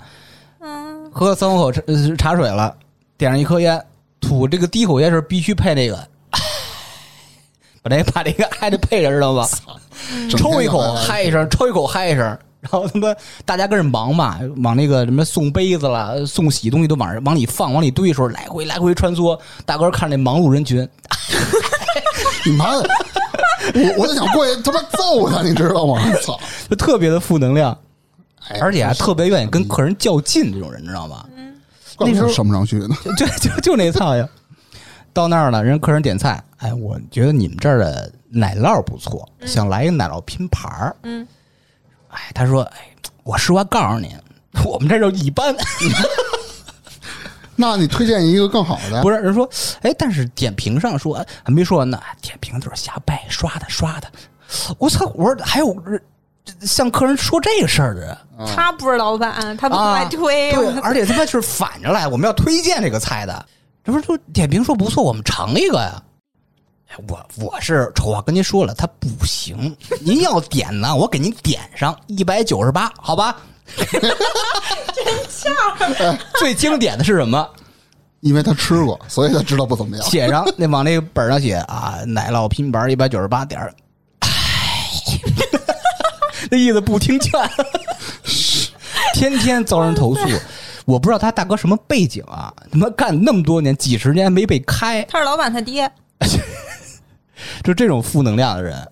[0.60, 1.72] 嗯，喝三五口
[2.18, 2.76] 茶水了，
[3.18, 3.82] 点上一颗烟，
[4.24, 5.96] 吐这个第一口烟时候必须配那个，
[7.84, 9.48] 把这把这个还得配着，知道吧？
[10.30, 12.24] 抽一口嗨一声，抽一口嗨一声，
[12.60, 13.14] 然后他妈
[13.46, 19.38] 大家跟着忙嘛，往那个什么送杯子了、送洗东西都往上往里放、往里堆的时候，来回来回穿梭。
[19.66, 20.88] 大哥看那忙碌人群，
[22.46, 22.90] 你妈的！
[23.76, 26.02] 我我就想过去他妈揍他，你知道吗？
[26.22, 26.38] 操！
[26.70, 27.78] 就特别的负能量，
[28.50, 31.26] 哎而且还特别愿意跟客人较劲，这种人知道吗？
[32.04, 32.96] 怪不得上不上去呢。
[33.18, 34.28] 就就就那菜呀！
[35.14, 40.96] 到那儿了，人客人点菜，哎，我觉得你们这儿的奶酪不错，想来一个奶酪拼盘儿。
[41.04, 41.28] 嗯，
[42.10, 42.78] 哎，他说，哎，
[43.24, 44.16] 我实话告诉你，
[44.66, 45.56] 我们这就一般。
[47.56, 49.02] 那你推荐一个更好的？
[49.04, 49.48] 不是人说，
[49.84, 54.08] 哎，但是点评上说哎还没说完呢，点评都是瞎掰刷的刷的。
[54.80, 55.06] 我操！
[55.16, 56.02] 我说还有人
[56.62, 58.18] 向客人说这个事儿的人
[58.56, 60.52] 他不是老板，他不外推。
[60.52, 63.46] 对，而且他妈是反着来，我们要推荐这个菜的。
[63.84, 66.02] 这不是说点评说不错，我们尝一个呀？
[66.90, 69.76] 哎我我是丑话跟您说了，他不行。
[70.02, 73.36] 您要点呢，我给您点上一百九十八，好吧？
[76.40, 77.50] 最经典的是什么？
[78.22, 80.06] 因为他吃过，所以他知道不怎么样。
[80.06, 83.74] 写上那往那个本上写啊，奶酪拼盘一百九十八点
[86.54, 87.32] 儿，唉，那意思不听劝，
[89.14, 90.22] 天天遭人投诉。
[90.86, 95.90] 我不知道他大哥什么背景啊，他妈干那么多年，几十年没被开，他是老板他爹，
[97.64, 98.86] 就这种负能量的人，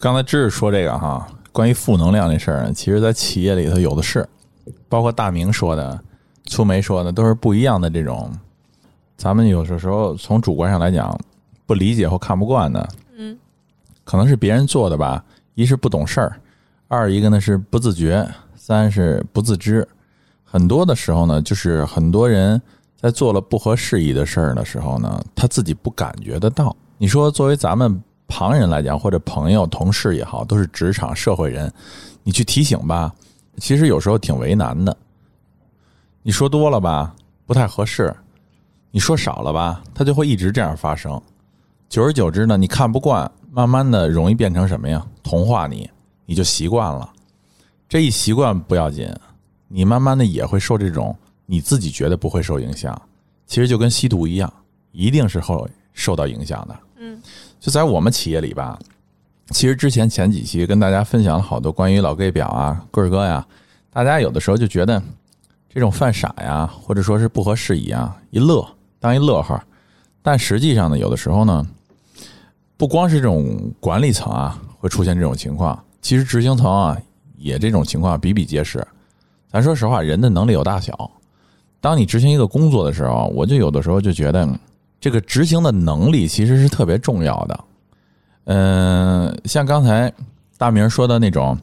[0.00, 4.28] 刚才知识说这个哈，关于负能量这事儿，其实在企业里头有的是，
[4.88, 6.00] 包括大明说的、
[6.46, 8.30] 粗梅说的，都是不一样的这种。
[9.16, 11.16] 咱们有的时候从主观上来讲，
[11.64, 13.38] 不理解或看不惯的，嗯，
[14.02, 15.24] 可能是别人做的吧。
[15.54, 16.40] 一是不懂事儿，
[16.92, 19.86] 二一个呢是不自觉，三是不自知。
[20.42, 22.60] 很多的时候呢，就是很多人
[22.96, 26.74] 在做了不合时宜的事儿的时候呢，他自己不感觉得到。
[26.98, 31.72] 你说，作为咱们旁人来讲，或者朋友、同事也好，都是职场社会人，
[32.24, 33.14] 你去提醒吧，
[33.58, 34.96] 其实有时候挺为难的。
[36.24, 37.14] 你说多了吧，
[37.46, 38.12] 不太合适；
[38.90, 41.22] 你说少了吧，它就会一直这样发生。
[41.88, 45.06] 久而久之呢，你看不惯，慢慢的容易变成什么呀？
[45.22, 45.88] 同化你，
[46.30, 47.12] 你就习惯了。
[47.88, 49.12] 这一习惯不要紧，
[49.66, 51.12] 你慢慢的也会受这种
[51.44, 52.96] 你自己觉得不会受影响，
[53.48, 54.52] 其实就跟吸毒一样，
[54.92, 56.80] 一定是会受到影响的。
[56.98, 57.20] 嗯，
[57.58, 58.78] 就在我们企业里吧，
[59.48, 63.44] 其实之前前几期跟大家分享了好多关于老 gay 表啊、棍儿哥呀，
[63.92, 65.02] 大家有的时候就觉得
[65.68, 68.64] 这种犯傻呀，或者说是不合时宜啊，一乐
[69.00, 69.60] 当一乐呵，
[70.22, 71.66] 但实际上呢，有的时候呢，
[72.76, 76.96] 不光是这种管理层啊会出现这种情况，其实执行层啊
[77.36, 78.86] 也这种情况比比皆是。
[79.50, 81.10] 咱说实话，人的能力有大小。
[81.80, 84.48] 当你执行一个工作的时候，我就有的时候就觉得，
[85.00, 87.60] 这个执行的能力其实是特别重要的。
[88.44, 90.12] 嗯，像刚才
[90.58, 91.58] 大明说的那种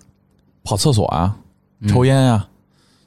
[0.63, 1.35] 跑厕所啊、
[1.87, 2.47] 抽烟呀、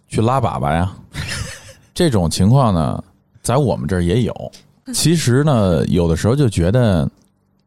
[0.09, 0.93] 去拉粑粑呀，
[1.93, 3.03] 这种情况呢，
[3.43, 4.53] 在我们这儿也有。
[4.95, 7.09] 其实呢，有的时候就觉得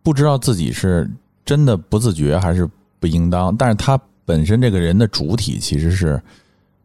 [0.01, 1.09] 不知道自己是
[1.45, 2.67] 真的不自觉还是
[3.03, 6.17] 不应当，但是他本身这个人的主体其实是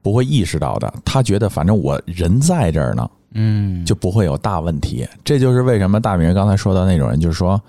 [0.03, 0.93] 不会意识到的。
[1.05, 5.07] 他觉得反正我人在这儿呢，嗯，就不会有大问题。
[5.23, 7.63] 这就是为什么大明刚才说的那种人，就是说，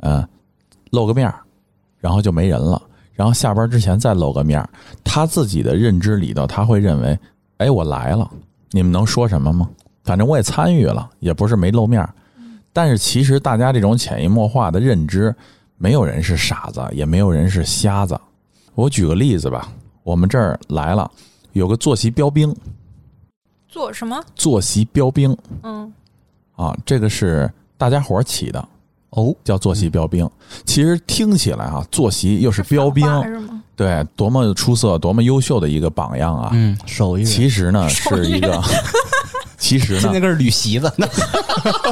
[0.00, 0.22] 嗯、
[0.90, 1.40] 露个面儿
[1.98, 2.82] 然后就没人了，
[3.14, 4.68] 然后下班之前再露个面儿
[5.02, 7.18] 他自己的认知里头，他会认为，
[7.56, 8.30] 哎，我来了，
[8.70, 9.66] 你们能说什么吗？
[10.02, 12.12] 反正我也参与了，也不是没露面儿
[12.70, 15.34] 但是其实大家这种潜移默化的认知，
[15.84, 18.18] 没有人是傻子，也没有人是瞎子。
[18.74, 19.70] 我举个例子吧，
[20.02, 21.10] 我们这儿来了
[21.52, 22.56] 有个坐席标兵，
[23.68, 24.18] 坐什么？
[24.34, 25.92] 坐席标兵嗯，
[26.56, 28.66] 啊，这个是大家伙儿起的，
[29.10, 30.26] 哦，叫坐席标兵。
[30.64, 33.62] 其实听起来啊，坐席又是标兵，反话是吗？
[33.76, 36.48] 对，多么出色、多么优秀的一个榜样啊！
[36.54, 38.58] 嗯，手艺人，其实呢，是一个，
[39.58, 41.06] 其实呢，现在个是捋席子呢，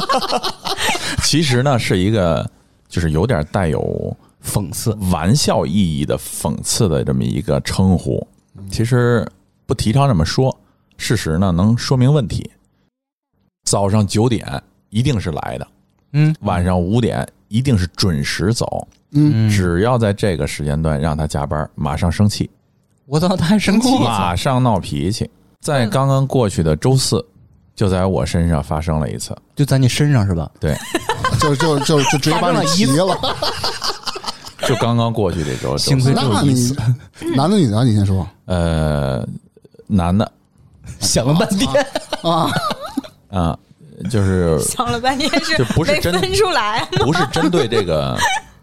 [1.22, 2.50] 其实呢，是一个，
[2.92, 8.24] 就是有点带有讽刺，玩笑意义的讽刺的这么一个称呼。
[8.70, 9.26] 其实
[9.64, 10.54] 不提倡这么说，
[10.98, 12.50] 事实呢能说明问题。
[13.64, 15.66] 早上九点一定是来的，
[16.12, 18.86] 嗯晚上五点一定是准时走。
[19.12, 22.50] 嗯，只要在这个时间段让他加班，马上生气，
[23.06, 25.30] 我操，他还生气，马上闹脾气。
[25.60, 27.24] 在刚刚过去的周四，
[27.74, 29.36] 就在我身上发生了一次。
[29.56, 30.50] 就在你身上是吧？
[30.60, 30.76] 对，
[31.40, 33.18] 就就就就直接把你急了。
[34.66, 36.76] 就刚刚过去这周，周幸亏四那你只有一次，
[37.36, 37.84] 男的女的？
[37.84, 39.26] 你先说呃，
[39.88, 40.30] 男的
[41.00, 41.68] 想了半天，
[42.22, 42.48] 啊。
[43.28, 43.58] 啊，
[44.10, 46.84] 就是想了半天是就不是分出来。
[47.00, 48.16] 不是针对这个，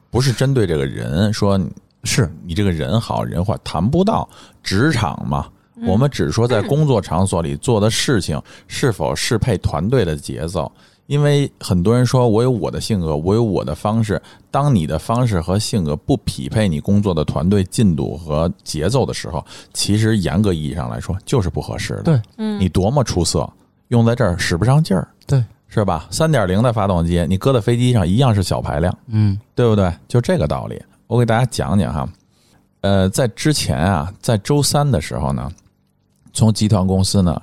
[0.09, 1.59] 不是针对这个人说
[2.05, 4.29] 是你这个人好人坏，谈不到
[4.63, 5.47] 职场嘛。
[5.85, 10.71] 我们只说在工作场所里做的事情是否适配团队的节奏。
[11.07, 14.21] 因为很多人说我有我的性格，我有我的方式。
[14.51, 22.03] 当你的方式和性格不匹配你工作的团队进度和节奏的时候，其实严格意义上来说就是不合适的。
[22.03, 23.51] 对，嗯你多么出色，
[23.87, 26.05] 用在这儿使不上劲儿，对，是吧？
[26.11, 28.95] 三点零的发动机，你搁在飞机上一样是小排量。
[29.07, 29.91] 嗯对不对？
[30.07, 30.79] 就这个道理。
[31.07, 32.07] 我给大家讲讲哈，
[32.81, 35.51] 呃，在之前啊，在周三的时候呢，
[36.39, 37.39] 从集团公司呢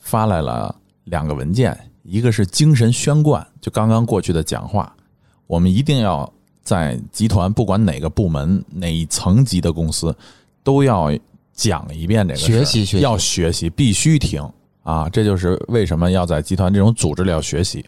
[0.00, 4.92] 发来了两个文件，一个是精神宣贯，就刚刚过去的讲话，
[5.46, 6.28] 我们一定要
[6.64, 10.12] 在集团不管哪个部门哪一层级的公司，
[10.64, 11.16] 都要
[11.52, 14.42] 讲一遍这个学习要学习，必须听
[14.82, 15.08] 啊！
[15.08, 17.86] 这就是为什么要在集团这种组织里要学习，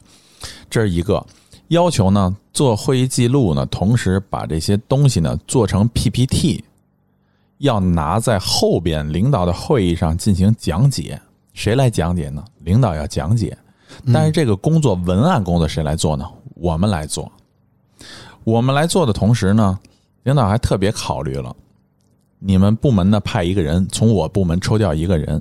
[0.70, 1.26] 这是一个。
[1.68, 6.62] 要求呢，做会议记录呢，同时把这些东西呢做成 PPT，
[7.58, 11.20] 要拿在后边领导的会议上进行讲解。
[11.52, 12.44] 谁来讲解呢？
[12.58, 13.56] 领导要讲解，
[14.12, 16.28] 但是这个工作文案工作谁来做呢？
[16.54, 17.32] 我们来做。
[18.44, 19.78] 我们来做的同时呢，
[20.24, 21.56] 领导还特别考虑了，
[22.38, 25.40] 你们部门呢派一个人，从我部门抽调一个人，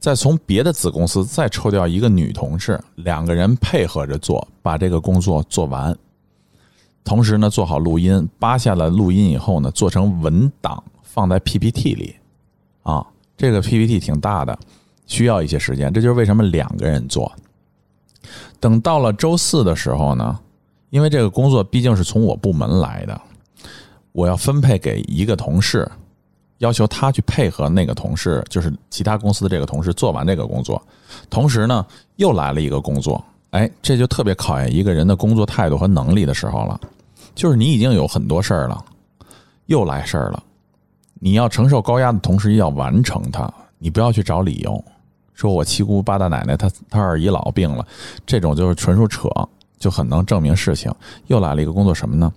[0.00, 5.96] 再从别的子公司再抽调一个女同事，两个人配合着做，把这个工作做完。
[7.04, 10.82] 同时呢，做好录音，扒下了录音以后呢，做成文档
[11.18, 12.14] 放在 PPT 里。
[12.84, 13.04] 啊，
[13.36, 14.56] 这个 PPT 挺大的，
[15.04, 15.92] 需要一些时间。
[15.92, 17.30] 这就是为什么两个人做。
[18.60, 20.38] 等到了周四的时候呢，
[20.90, 23.20] 因为这个工作毕竟是从我部门来的，
[24.12, 25.90] 我要分配给一个同事，
[26.58, 30.80] 要求他去配合那个同事，就是其他公司的这个同事做完这个工作。
[31.28, 36.80] 同时呢，又来了一个工作，哎，这就特别考验一个人的工作态度和能力的时候了。
[37.34, 38.84] 就是你已经有很多事儿了，
[39.66, 40.42] 又来事儿了，
[41.20, 44.82] 你要承受高压的同时要完成它，你不要去找理由，
[45.34, 47.86] 说我七姑八大奶奶她她二姨老病了，
[48.26, 49.28] 这种就是纯属扯，
[49.78, 50.92] 就很能证明事情。
[51.26, 52.32] 又来了一个工作什么呢？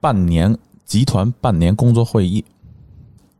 [0.00, 2.44] 半年集团半年工作会议，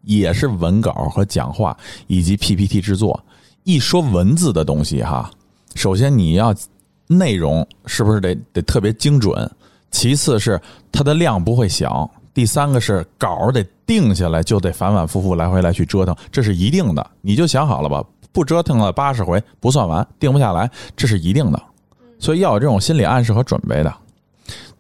[0.03, 1.77] 也是文稿和讲话
[2.07, 3.23] 以及 PPT 制作。
[3.65, 5.31] 一说文字的东西哈，
[5.75, 6.55] 首先你要
[7.07, 9.51] 内容是不是得得特别精准？
[9.91, 17.11] 其次是它的量不会小，第三个是稿得定下来，就得反反复复来回来去折腾，这是一定的。
[17.21, 21.63] 你就想好了吧，不折腾了八十回不算完，定不下来，这是一定的。
[22.19, 23.95] 所以要有这种心理暗示和准备的。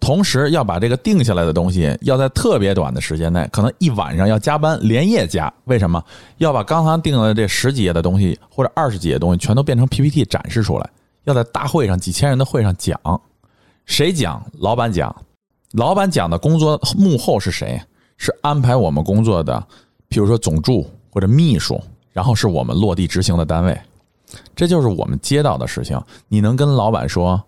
[0.00, 5.50] 同时要把这个定下来的东西，要在特别短的时间内，可能一晚上要加班，连夜加。
[5.64, 6.02] 为什么
[6.38, 10.90] 要把刚才定的这十几页的东西或者二十几页东西全都变成 PPT 展示出来？
[11.24, 12.98] 要在大会上几千人的会上讲，
[13.86, 14.44] 谁讲？
[14.58, 15.14] 老板讲。
[15.74, 17.80] 老板讲的工作幕后是谁？
[18.16, 19.66] 是安排我们工作的，
[20.08, 21.80] 比如说总助或者秘书，
[22.12, 23.76] 然后是我们落地执行的单位。
[24.54, 26.00] 这就是我们接到的事情。
[26.28, 27.42] 你能跟老板说？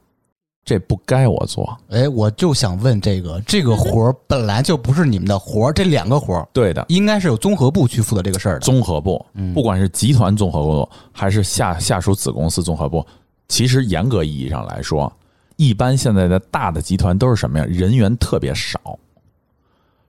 [0.65, 8.61] 这不该我做，哎，我就想问这个，这个活儿本来就不是你们的活儿，这两个活儿，对的，应该是有综合部去负责这个事儿的。
[8.63, 9.25] 综合部，
[9.55, 13.07] 不管是集团综合部还是下下属子公司综合部，
[13.47, 15.13] 其实严格意义上来说，
[15.57, 17.65] 一般现在的大的集团都是什么呀？
[17.69, 18.99] 人员特别少，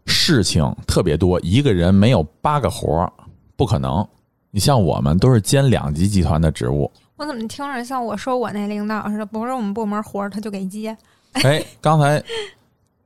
[0.06, 3.12] 事情特别多，一个人没有八个活儿，
[3.56, 4.06] 不可能。
[4.52, 6.92] 你像我们都是兼两级集团的职务。
[7.16, 9.26] 我怎么听着像我说我那领导似的？
[9.26, 10.96] 不是我们部门活儿，他就给接。
[11.34, 12.24] 哎，刚才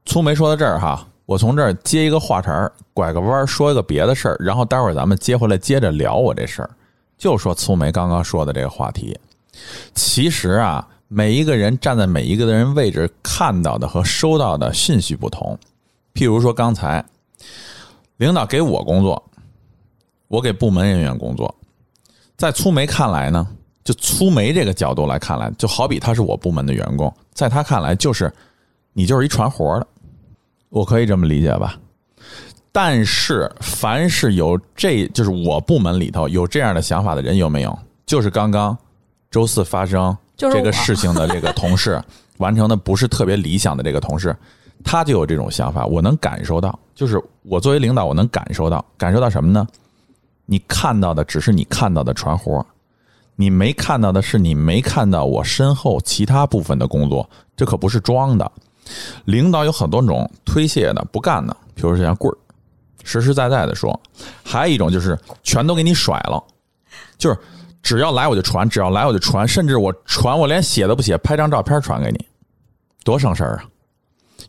[0.06, 6.70] 粗梅说到这儿哈，我从这儿接一个话茬儿，拐个弯儿说一个别的事儿，然后待会儿咱们接回来接着聊我这事儿。
[7.18, 9.18] 就说粗梅刚刚说的这个话题，
[9.94, 15.60] 其实啊，每一个人站在每一个人位置看到的和收到的信息不同。
[16.14, 17.04] 譬如说刚才
[18.16, 19.22] 领导给我工作，
[20.30, 21.54] 我给部门人员工作，
[22.38, 23.46] 在粗眉看来呢。
[23.84, 28.32] 就粗眉这个角度来看来，就好比他是我部门的员工，在他看来就是
[28.94, 29.88] 你就是一传活的，
[30.70, 31.78] 我可以这么理解吧？
[32.72, 37.78] 但是凡是有这就是我部门里头有这样的想法的人有没有？
[38.06, 38.78] 就是刚刚
[39.32, 40.16] 周四发生
[40.50, 42.02] 这个事情的这个同事
[42.38, 44.36] 完成的不是特别理想的这个同事，
[44.84, 49.68] 他就有这种想法，我能感受到，就是我作为领导，我能感受到，感受到什么呢？
[50.46, 52.66] 你看到的只是你看到的传活。
[53.38, 58.52] 你没看到的是，你没看到我身后其他部分的工作，这可不是装的。
[59.26, 62.38] 领导有很多种推卸的、不干的，比如说像棍儿，
[63.04, 63.98] 实实在在的说；
[64.44, 66.44] 还有一种就是全都给你甩了，
[67.18, 67.40] 就是
[67.82, 72.26] 只要来我就传，只要来我就传，甚至我传我连写都不写，拍张照片传给你，
[73.04, 73.66] 多省事儿啊！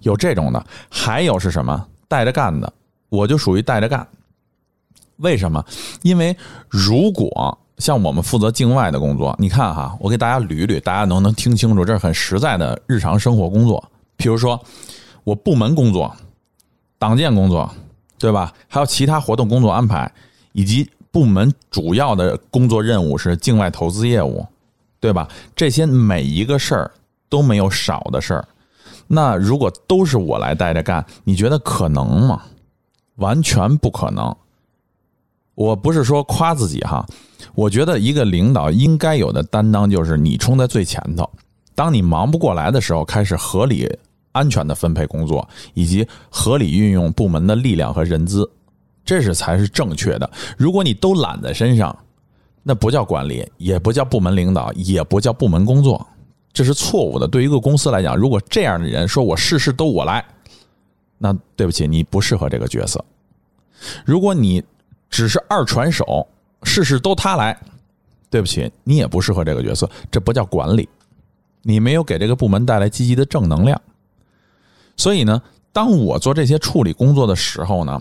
[0.01, 2.73] 有这种的，还有是什么带着干的，
[3.09, 4.07] 我就属于带着干。
[5.17, 5.65] 为什么？
[6.03, 6.37] 因为
[6.69, 11.85] 如果像我们负责境外的工作，你看哈，我给大家捋一捋，大家能不能听清楚？
[11.85, 13.83] 这是很实在的日常生活工作。
[14.17, 14.61] 比如说，
[15.25, 16.15] 我部门工作、
[16.99, 17.71] 党建工作，
[18.19, 18.53] 对吧？
[18.69, 20.13] 还有其他活动工作安排，
[20.53, 24.45] 以及部门主要的工作任务是境外投资业务，
[24.99, 25.29] 对吧？
[25.55, 26.91] 这些每一个事儿
[27.29, 28.49] 都没有少的事儿。
[29.07, 32.43] 那如果都是我来带着干，你觉得可能吗？
[33.17, 34.35] 完全不可能。
[35.55, 37.07] 我不是说夸自己哈。
[37.55, 41.29] 我觉得一个领导应该有的担当就是你冲在最前头，
[41.75, 43.87] 当你忙不过来的时候，开始合理、
[44.33, 48.51] 安全的分配工作，以及合理运用部门的力量和人资，
[49.05, 50.31] 这是才是正确的。
[50.57, 51.97] 如果你都揽在身上，
[52.63, 56.07] 那不叫管理，也不叫部门领导，也不叫部门工作，
[56.53, 57.27] 这是错误的。
[57.27, 60.25] 对于一个公司来讲，如果这样的人说我事事都我来，
[61.19, 63.05] 那对不起，你不适合这个角色。
[64.05, 64.63] 如果你
[65.11, 66.27] 只是二传手。
[66.65, 67.59] 事事都他来，
[68.31, 70.89] 对不起，你也不适合这个角色，这不叫管理，
[71.63, 73.83] 你没有给这个部门带来积极的正能量。
[74.97, 75.43] 所以呢，
[75.73, 78.01] 当我做这些处理工作的时候呢，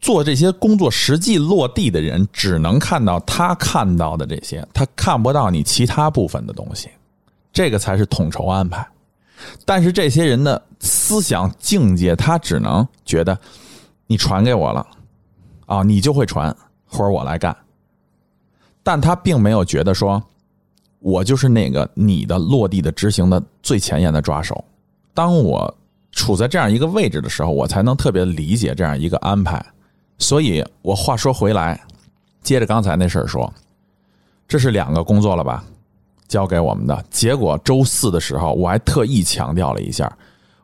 [0.00, 6.88] 做这些工作实际落地的人只能看到他看到的这些，他看不到你其他部分的东西，
[7.52, 8.86] 这个才是统筹安排。
[9.64, 13.38] 但是这些人的思想境界，他只能觉得
[14.06, 14.86] 你传给我了，
[15.66, 16.54] 啊，你就会传，
[16.86, 17.56] 活儿我来干。
[18.82, 20.22] 但他并没有觉得说，
[20.98, 24.64] 我就是那个你的落地的执行的最前沿的抓手。
[25.12, 25.74] 当我
[26.12, 29.62] 处在这样一个位置的时候，我才能特别理解这样一个安排。
[30.20, 31.80] 所以我话说回来，
[32.42, 33.52] 接着刚才那事儿说，
[34.46, 35.64] 这是两个工作了吧？
[36.28, 40.16] 交给我们的结果，周四的时候我还特意强调了一下，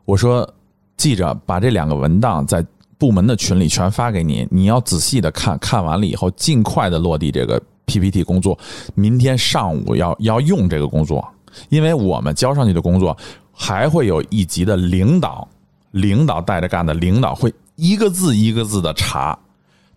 [0.05, 0.49] 我说
[0.95, 2.65] 记着把这两个文档在
[2.97, 7.61] 部门的群里全发给你，你要仔细的看看完了以后，尽快的落地这个。
[7.89, 8.59] PPT 工作，
[8.95, 11.25] 明天上午要要用这个工作，
[11.69, 13.17] 因为我们交上去的工作
[13.53, 15.47] 还会有一级的领导，
[15.91, 19.39] 领导带着干的领导会一个字一个字的查，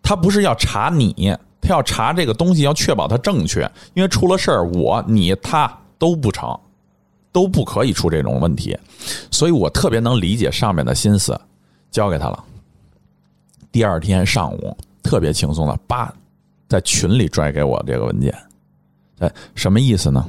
[0.03, 6.59] 他不是要查你，他要查这个东西，要确保它正确，因为出了事儿，我你他都不成，
[7.32, 8.78] 都不可以出这种问题，
[9.30, 11.40] 所以我特别能理解上面的心思，
[11.90, 12.44] 交给他了。
[13.72, 16.12] 第二天上午特别轻松的叭。
[16.68, 18.32] 在群里拽给我这个文件，
[19.18, 20.24] 哎，什么意思呢？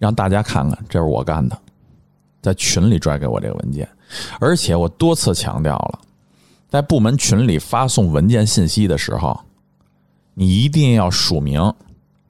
[0.00, 1.56] 让大家看看，这是我干的，
[2.42, 3.88] 在群里拽给我这个文件，
[4.40, 6.00] 而且我多次强调了，
[6.70, 9.38] 在部门群里发送文件信息的时候，
[10.34, 11.60] 你一定要署名，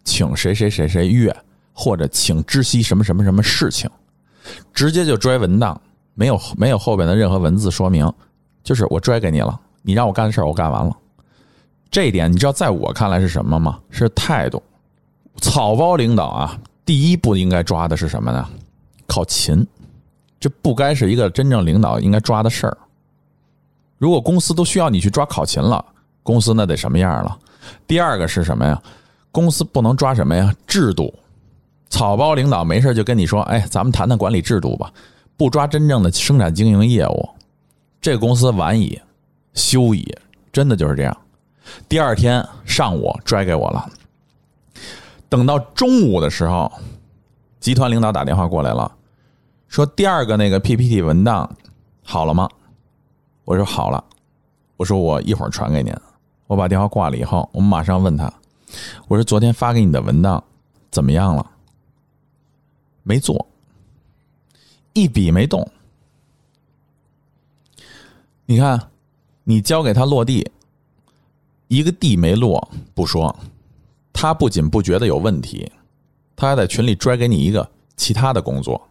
[0.03, 1.35] 请谁谁谁谁阅，
[1.75, 3.89] 或者请知悉什么什么什么事情，
[4.73, 5.79] 直接就拽文档，
[6.15, 8.11] 没有没有后边的任何文字说明，
[8.65, 10.97] 就是我拽给你了，你让我干的事儿我干完了。
[11.91, 13.79] 这一点你知道，在我看来是什么吗？
[13.91, 14.63] 是态度。
[15.37, 18.49] 草包领导啊，第一步应该抓的是什么呢？
[19.07, 19.67] 考勤，
[20.39, 22.79] 这不该是一个真正领导应该抓的事儿。
[24.01, 25.85] 如果公司都需要你去抓考勤了，
[26.23, 27.39] 公司那得什么样了？
[27.87, 28.83] 第二个是什么呀？
[29.31, 30.51] 公司不能抓什么呀？
[30.67, 31.15] 制度。
[31.91, 34.91] 草包领导没事就跟你说：“哎，咱们谈谈管理制度吧。”
[35.37, 37.29] 不抓真正的生产经营业务，
[38.01, 38.99] 这公司完矣，
[39.53, 40.11] 休矣，
[40.51, 41.15] 真的就是这样。
[41.89, 43.87] 第二天上午拽给我了，
[45.29, 46.73] 等到中午的时候，
[47.61, 48.91] 集团领导打电话过来了，
[49.69, 51.51] 说第二个那个 PPT 文档
[52.03, 52.49] 好了吗？
[53.45, 54.03] 我说好了，
[54.77, 55.95] 我说我一会儿传给您。
[56.47, 58.33] 我把电话挂了以后，我们马上问他，
[59.09, 60.43] 我说昨天发给你的文档
[60.91, 61.51] 怎么样了？
[63.03, 63.47] 没做，
[64.93, 65.69] 一笔没动。
[68.47, 68.91] 你看，
[69.45, 70.51] 你交给他落地。
[71.69, 73.33] 一个地没落不说，
[74.13, 75.71] 他不仅不觉得有问题，
[76.35, 78.89] 他还在群里拽给你一个其他的工作，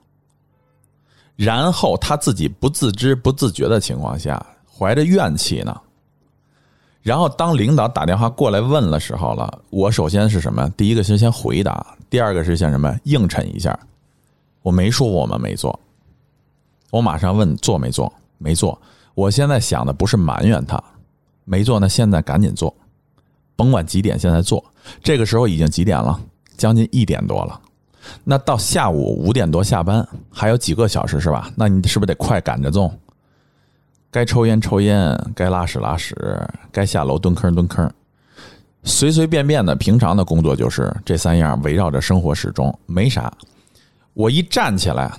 [1.40, 5.74] 然后他自己不自知不自觉的情况下，怀着怨气呢。
[7.02, 10.70] 然后当领导打电话过来问的时候了，我首先是什么？
[10.72, 12.94] 第一个是先回答，第二个是先什么？
[13.06, 13.80] 应承一下。
[14.64, 15.80] 我没说我们没做，
[16.92, 18.12] 我马上问做没做？
[18.38, 18.78] 没做。
[19.16, 20.78] 我现在想的不是埋怨他。
[21.46, 22.76] 没做，那现在赶紧做，
[23.56, 24.62] 甭管几点，现在做。
[25.02, 26.20] 这个时候已经几点了？
[26.58, 27.62] 将近一点多了。
[28.24, 31.52] 那到下午五点多下班，还有几个小时是吧？
[31.56, 32.94] 那你是不是得快赶着做？
[34.12, 36.16] 该抽烟抽烟，该拉屎拉屎，
[36.72, 37.92] 该下楼蹲坑蹲坑，
[38.84, 43.32] 随随便便的平常的工作就是这三样，围绕着生活始终没啥。
[44.14, 45.12] 我一站起来，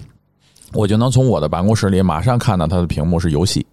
[0.73, 3.65] 我就能从我的办公室里马上看到他的屏幕是游戏。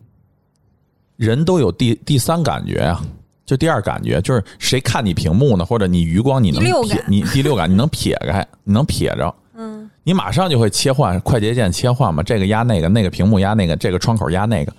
[1.15, 3.03] 人都有第第三感觉啊，
[3.47, 14.73] 就第二感觉，就是谁看你屏幕呢，或者你余光你能撇，你第六感你能撇开， 你能撇着，嗯，你马上就会切换快捷键切换嘛，这个压那个，那个屏幕压那个，这个窗口压那个。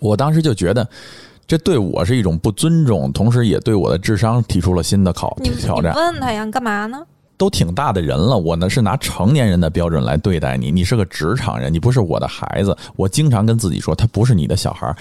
[0.00, 0.88] 我当时就觉得，
[1.44, 5.92] 这对我是一种不尊重，同时也对我的智商提出了新的考挑战。
[5.92, 7.04] 问他呀，干嘛呢？
[7.36, 10.70] 都挺大的人了，我呢是拿成年人的标准来对待你。
[10.70, 12.76] 你是个职场人，你不是我的孩子。
[12.94, 14.96] 我经常跟自己说，他不是你的小孩，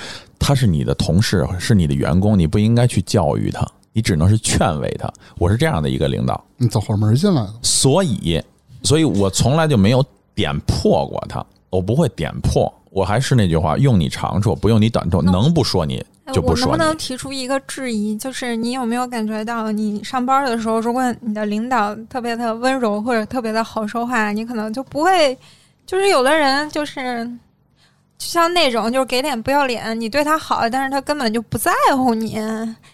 [0.45, 2.37] 他是你的同事，是你的员工。
[2.37, 5.09] 你不应该去教育他，你只能是劝慰他。
[5.37, 6.43] 我是这样的一个领导。
[6.57, 8.43] 你走后门进来的，所以，
[8.83, 12.71] 所以我从来就没有点破过他，我不会点破。
[12.89, 16.03] 我还是那句话，用你长处，不用你短处，能不说你。
[16.33, 18.17] 就不说我能不能提出一个质疑？
[18.17, 25.37] 就是你有没有感觉到，你上班的时候，如果你的领导特别的温柔或者特别的好说话，你可能就不会。
[25.85, 27.29] 就是有的人就是
[28.17, 32.31] 就像那种，就是给脸不要脸，你对他好，但是他根本就不在乎你，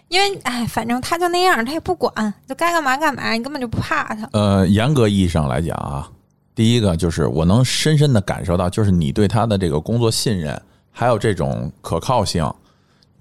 [0.08, 2.12] 因为哎，反正他就那样，他也不管，
[2.48, 4.30] 就该干嘛干嘛，你根本就不怕他。
[4.34, 6.10] 呃，严格意义上来讲啊，
[6.56, 10.60] 第一个就是我能深深的感受到，就是你对他的这个工作信任，
[10.92, 12.52] 还有这种可靠性。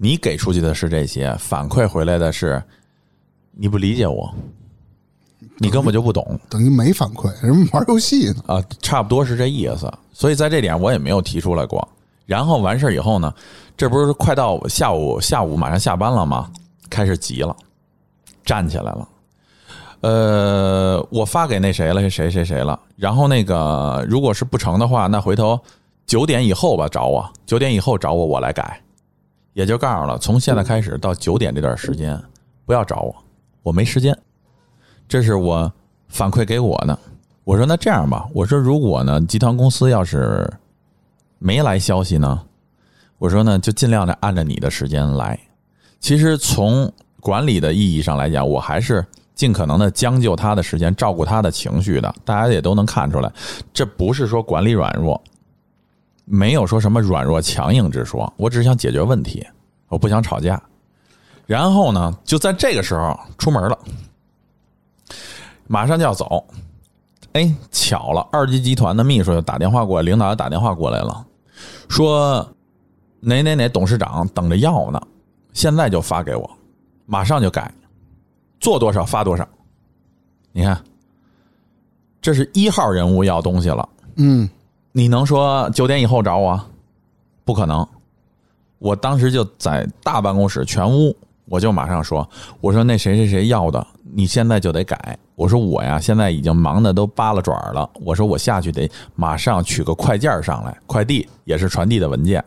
[0.01, 2.63] 你给出去的是这些，反馈回来的是
[3.51, 4.33] 你不理解我，
[5.59, 9.91] 你根本就不懂，等于没反馈，人玩游戏呢啊，差不多是这意思。
[10.13, 11.87] 所以在这点我也没有提出来过。
[12.25, 13.33] 然后完事以后呢，
[13.75, 16.49] 这不是快到下午下午马上下班了吗？
[16.89, 17.55] 开始急了，
[18.45, 19.07] 站起来了。
[20.01, 22.09] 呃，我发给那谁了？
[22.09, 22.79] 谁谁谁了？
[22.95, 25.59] 然后那个如果是不成的话，那回头
[26.05, 28.81] 九点以后吧找我，九点以后找我，我来改。
[29.53, 32.17] 也就告诉了，从现在开始到九点这段时间，
[32.65, 33.15] 不要找我，
[33.63, 34.17] 我没时间。
[35.09, 35.69] 这是我
[36.07, 36.97] 反馈给我的。
[37.43, 40.47] 我说那这样吧，我说如果呢，集团公司要是
[41.39, 42.39] 没来消息呢，
[43.17, 45.37] 我说呢就尽量的按照你的时间来。
[45.99, 46.89] 其实从
[47.19, 49.03] 管理的意义上来讲，我还是
[49.33, 52.13] 尽可能的将就他的时间，照顾他的情绪的。
[52.23, 53.31] 大家也都能看出来，
[53.73, 55.19] 这不是说管理软弱。
[56.25, 59.43] 没有说什么软弱强硬之说，我只是想解决问题，
[59.87, 60.61] 我不想吵架。
[61.47, 63.75] 然后呢，就在这个时候出门了，
[65.71, 66.43] 马上就要走。
[67.33, 71.23] 哎，巧了，二级集团的秘书就打电话过来，领导也打电话过来了，
[71.87, 72.43] 说
[73.19, 74.99] 哪哪哪董事长等着要呢，
[75.53, 76.49] 现在就发给我，
[77.05, 77.71] 马上就改，
[78.59, 79.47] 做多少发多少。
[80.51, 80.83] 你看，
[82.19, 83.87] 这是一号人物要东西了。
[84.15, 84.49] 嗯。
[84.91, 86.59] 你能说九点以后找我？
[87.45, 87.87] 不可能。
[88.79, 91.15] 我当时就在大办公室全屋，
[91.45, 92.27] 我就马上说
[92.59, 95.17] ：“我说那谁谁谁要的，你现在就得改。
[95.39, 97.89] 我说我呀，现在已经忙的都扒了爪了。
[98.01, 102.43] 我说我下去得马上取个快件上来，快递也是传递的文件。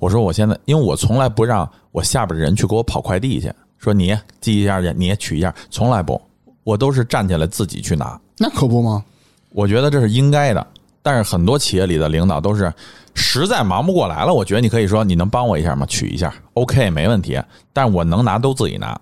[0.00, 6.20] 我说我现在，因为我从来不让我下边的人去给我跑快递去，说你寄一下去，你也取一下，从来不，
[6.64, 8.20] 我都是站起来自己去拿。
[8.38, 9.04] 那可不吗？
[9.50, 10.66] 我觉得这是应该的。
[11.00, 12.72] 但是很多企业里的领导都是
[13.14, 15.86] 实在忙不过来了，我觉得你可以说你能帮我一下吗？
[15.86, 17.40] 取一下，OK，没问题。
[17.72, 19.00] 但是我能拿都自己拿，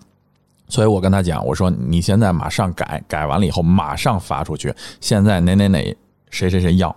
[0.71, 4.73] 所以我跟他讲，我说你现在马上改，改完了以后马上发出去。
[5.01, 5.97] 现在哪哪哪
[6.31, 6.95] 谁谁谁要，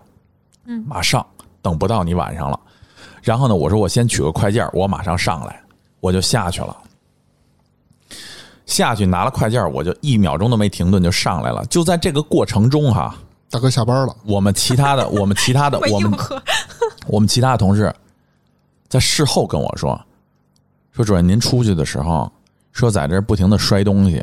[0.66, 1.26] 嗯马上
[1.62, 2.60] 等不到你晚上了。
[3.22, 5.62] 然后呢，我说我先取个快件，我马上上来，
[6.00, 6.78] 我就下去了。
[8.66, 11.66] 下去拿了快件，我就一秒钟都没停顿就上来了。
[11.66, 13.16] 就在这个过程中哈，
[13.50, 16.20] 大哥下班了，我们其他的， 我们其他的，我我们，
[17.08, 17.94] 我们其他的同事
[18.88, 20.00] 在事后跟我说，
[20.92, 22.32] 说主任您出去的时候，
[22.74, 24.22] 说在这儿不停的摔东西，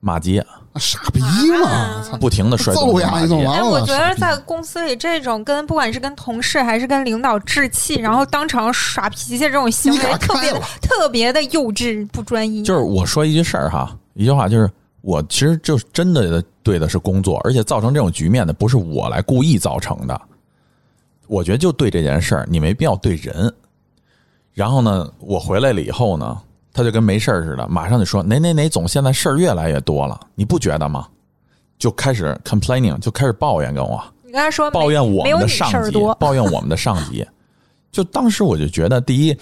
[0.00, 0.40] 骂街，
[0.72, 1.20] 啊傻逼
[1.62, 2.02] 嘛！
[2.02, 3.04] 操，不停的摔东西。
[3.04, 3.62] 哎。
[3.62, 12.62] 我觉得在公司里这种跟不管是跟同事还是跟领导置气，然后当场耍脾气这种行你为，敢特别的了特别的幼稚不专一。
[12.62, 14.70] 就是我说一句事儿哈，一句话就是，
[15.02, 20.20] 我其实就真的对的是工作，而且造成这种局面的不是我来故意造成的。
[21.26, 23.52] 我觉得就对这件事儿，你没必要对人。
[24.54, 26.40] 然后呢，我回来了以后呢，
[26.78, 31.08] 他就跟没事儿似的，马上就说哪哪哪总现在事儿越来越多了，你不觉得吗？
[31.76, 34.00] 就开始 complaining，就开始抱怨跟我。
[34.22, 37.26] 你跟他说抱怨我们的上级抱怨我们的上级。
[37.90, 39.36] 就当时我就觉得，第一，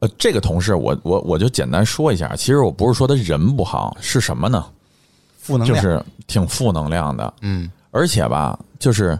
[0.00, 4.64] 呃，这个同事我我我就简单说一下，其实我不是说他人不好，是什么呢？
[5.40, 9.16] 就负能量，是挺负能量的，嗯，而且吧，就是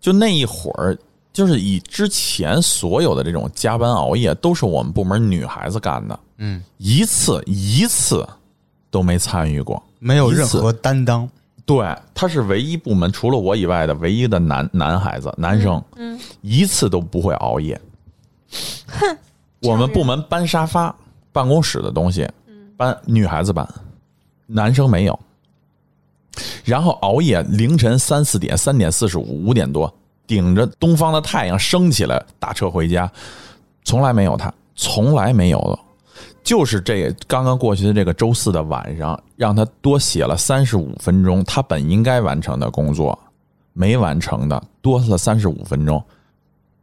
[0.00, 0.96] 就那一会儿，
[1.32, 8.26] 就是以之前所有的这种加班熬夜，都是我们部门女孩子干的，嗯，一次一次
[8.90, 9.82] 都没参与过。
[9.98, 11.28] 没有任何担当，
[11.64, 17.80] 对，他是唯一部门除了我以外的唯一的男男孩子，男生，嗯，一次都不会熬夜。
[18.86, 19.18] 哼
[19.60, 20.94] 我们部门搬沙发、
[21.32, 22.28] 办公室的东西，
[22.76, 23.68] 搬女孩子搬，
[24.46, 25.18] 男生没有。
[26.64, 29.92] 然后熬夜，凌晨三四点、三点四十五、五点多，
[30.30, 33.10] 顶着东方的太阳升起来打车回家，
[33.82, 35.76] 从来没有他，从来没有的。
[36.44, 43.18] 就是这刚刚过去的这个周四的晚上，让他多写了三十五分钟，他本应该完成的工作
[43.72, 46.00] 没完成的，多了三十五分钟，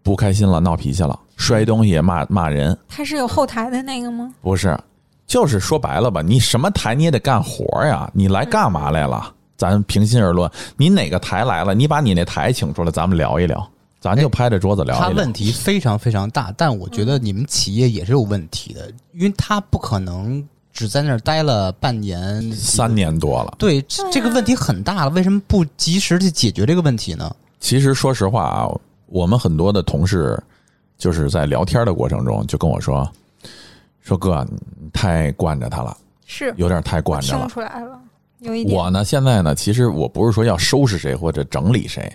[0.03, 4.33] 不开心了，闹脾气了，摔东西骂骂人，他是有后台的那个吗？
[4.41, 4.77] 不是，
[5.25, 9.33] 就是说白了吧，你什么台你也得干活呀，你来干嘛来了？
[9.57, 13.67] 咱平心而论，你哪个台来了，你把你那台请出来，咱们聊一聊，
[13.99, 15.09] 咱就拍着桌子聊一聊。
[15.09, 22.93] 他问题非常非常大，但我觉得你们企业也是有问题的，因为他不可能只在那儿待了半年、三。
[22.93, 27.35] 年多了，对，这个问题很大了，为什么不及时去解决这个问题呢？
[27.59, 28.69] 其实说实话啊，
[29.07, 30.39] 我们很多的同事
[30.99, 33.11] 就是在聊天的过程中就跟我说，
[34.01, 34.45] 说哥，
[34.79, 35.97] 你太惯着他了，
[36.27, 37.47] 是，有点太惯着了。
[37.49, 37.99] 出来了，
[38.39, 38.77] 有一点。
[38.77, 42.11] 我呢，现在呢，其实我不是说要收拾谁或者整理谁，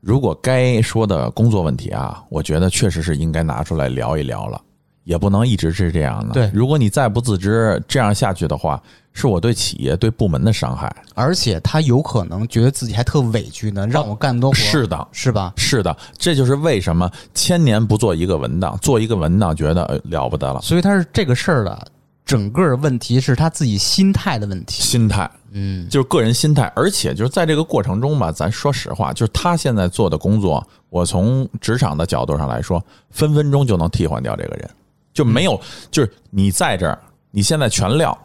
[0.00, 4.60] 如果该说的工作问题啊，我觉得确实是应该拿出来聊一聊了，
[5.04, 6.34] 也不能一直是这样的。
[6.34, 8.82] 对如果你再不自知，这样下去的话，
[9.12, 10.94] 是我对企业、对部门的伤害。
[11.14, 15.52] 而且他有可能觉得自己还特委屈呢，让我干多活，是的，是吧？
[15.56, 21.86] 是的，这就是为什么千年不做一个文档，做一个文档觉得呃了不得了，所以他是这个事儿的
[22.30, 24.80] 整个问题是他自己心态的问题。
[24.80, 25.28] 心态。
[25.50, 34.70] 嗯，就是个人心态，而且就是在这个过程中吧，咱说实话，就是他现在做的工作，我从职场的角度上来说，分分钟就能替换掉这个人，
[35.12, 35.60] 就没有，
[35.90, 36.96] 就是你在这儿，
[37.32, 38.16] 你现在全撂，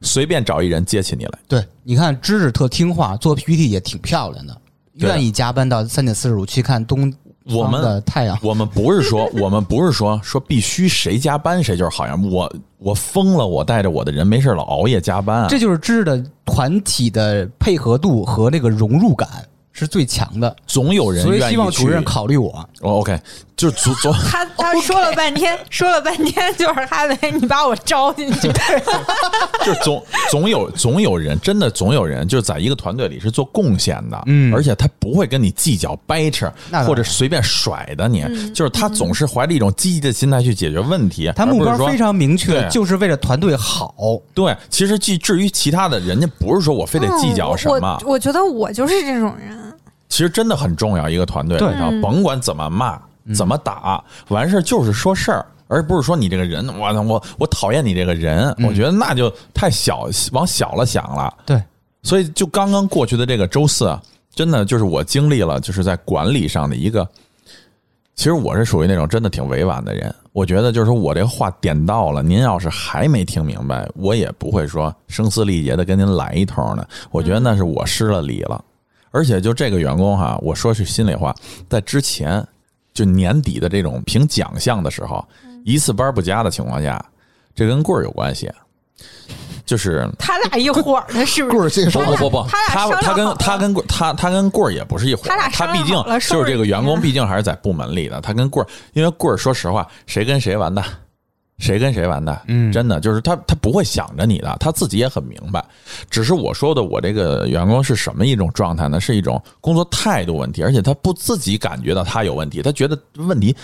[0.00, 4.58] 随便找一人接起你来，对，你看芝芝特听话，做 PPT 也挺漂亮的，
[4.94, 7.12] 愿意加班到三点四十五去看东方
[7.56, 8.38] 我们的太阳。
[8.42, 19.28] 我们不是说， 我们不是说说必须谁加班谁就是好样，我我疯了，我带着我的人没事老熬夜加班啊，这就是知识的团体的配合度和那个融入感
[19.72, 22.50] 是最强的，总有人所以愿意希望主任考虑我。
[22.80, 23.18] 哦，OK，
[23.60, 28.50] 就是总总他他说了半天，说了半天，就是哈维，你把我招进去。
[29.62, 36.50] 就是总总有总有人，真的总有人，就是在一个团队里是做贡献的，嗯而且他不会跟你计较掰扯
[36.86, 41.30] 或者随便甩的你，就是他总是怀着一种积极的心态去解决问题。
[41.36, 43.94] 他目标非常明确，就是为了团队好。
[44.32, 44.56] 对。
[44.70, 49.54] 其实至至于其他的，人家不是说我非得计较什么嗯我，我觉得我就是这种人，
[50.08, 52.98] 其实真的很重要，一个团队里对甭管怎么骂、
[53.34, 61.32] 怎么打，完事儿就是说事儿，而不是说你这个人，我我我讨厌你这个人，我觉得那就太小，往小了想了。
[61.46, 61.62] 对，
[62.02, 64.02] 所以就刚刚过去的这个周四啊，
[64.34, 67.06] 真的就是我经历了，就是在管理上的一个。
[68.16, 76.86] 其实我是属于那种真的挺委婉的人，我觉得就是说我这话点到了，您要是还没听明白，我也不会说声嘶力竭的跟您来一通的。
[77.10, 78.62] 我觉得那是我失了礼了。
[79.10, 81.34] 而且就这个员工哈，我说句心里话，
[81.66, 82.46] 在之前
[82.92, 85.26] 就年底的这种评奖项的时候，
[85.64, 87.04] 一次班不加的情况下，
[87.54, 88.50] 这跟棍儿有关系，
[89.64, 91.80] 就是他俩一伙儿的，是不棍是？
[91.80, 95.96] 儿介绍不不不不，他他他跟他跟棍他他跟棍儿也不是一伙儿，他俩他毕竟
[96.28, 98.20] 就是这个员工，毕竟还是在部门里的。
[98.20, 100.84] 他跟棍儿，因为棍儿说实话，谁跟谁完蛋，
[101.60, 105.64] 谁跟谁完蛋，嗯真的就是他他不会想着你的，他自己也很明白。
[106.10, 108.98] 只是我说的，我这个员工是什么一种状态呢？
[108.98, 113.54] 是一种工作态度问题，而且他不自己感觉到他有问题，他觉得问题，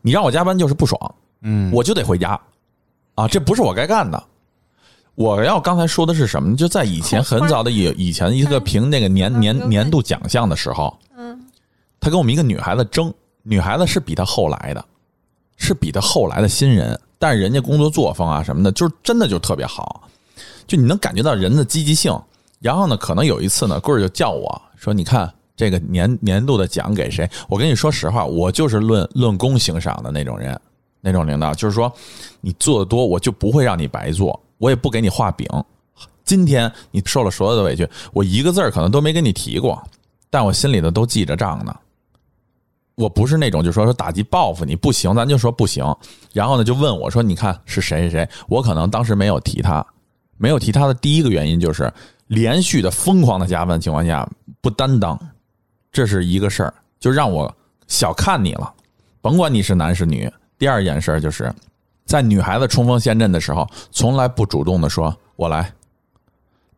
[0.00, 2.40] 你让我加班就是不爽，嗯，我就得回家，
[3.14, 4.20] 啊，这不是我该干的。
[5.14, 6.56] 我要刚才说的是什么呢？
[6.56, 11.38] 就在以前很早的以以前一个评那个年年年度奖项的时候，嗯，
[12.00, 14.82] 他跟我们一个女孩子争，女孩子是比他后来的，
[15.58, 20.02] 是比他后来的新人，但是人家工作作风啊什么的，就是真的就特别好，
[20.66, 22.12] 就你能感觉到人的积极性。
[22.58, 30.60] 然后呢，可能有一次呢，棍儿就叫我说：“你看这个年年度的奖给谁？”我跟你说实话，我就是论论功行赏的那种人，
[31.00, 31.92] 那种领导，就是说
[32.40, 35.46] 你做的多，我就不会让你白做，我也不给你画饼。
[36.24, 39.80] 今天你受了所有的委屈，我一个字儿可能都没跟你提过，
[40.28, 41.72] 但我心里头都记着账呢。
[43.02, 45.84] 我不是那种就说说打击报复你不行，咱就说不行。
[46.32, 49.84] 然后呢，就问我说：“你看是谁谁谁？”我可能当时没有提他，
[50.36, 51.92] 没有提他的第一个原因就是
[52.28, 54.28] 连续的疯狂的加班情况下
[54.60, 55.18] 不担当，
[55.90, 57.52] 这是一个事儿，就让我
[57.88, 58.72] 小看你了，
[59.20, 60.32] 甭管你是男是女。
[60.58, 61.52] 第二件事儿就是
[62.04, 65.68] 在女孩子冲锋陷阵的时候，从来不主动的说“我来”，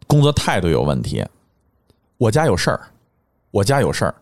[0.09, 1.23] 工作态度有问题，
[2.17, 2.81] 我家有事儿，
[3.51, 4.15] 我家有事儿。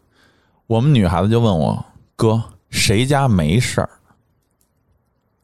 [0.66, 1.84] 我们女孩子就问我
[2.22, 3.90] 哥，谁家没事儿？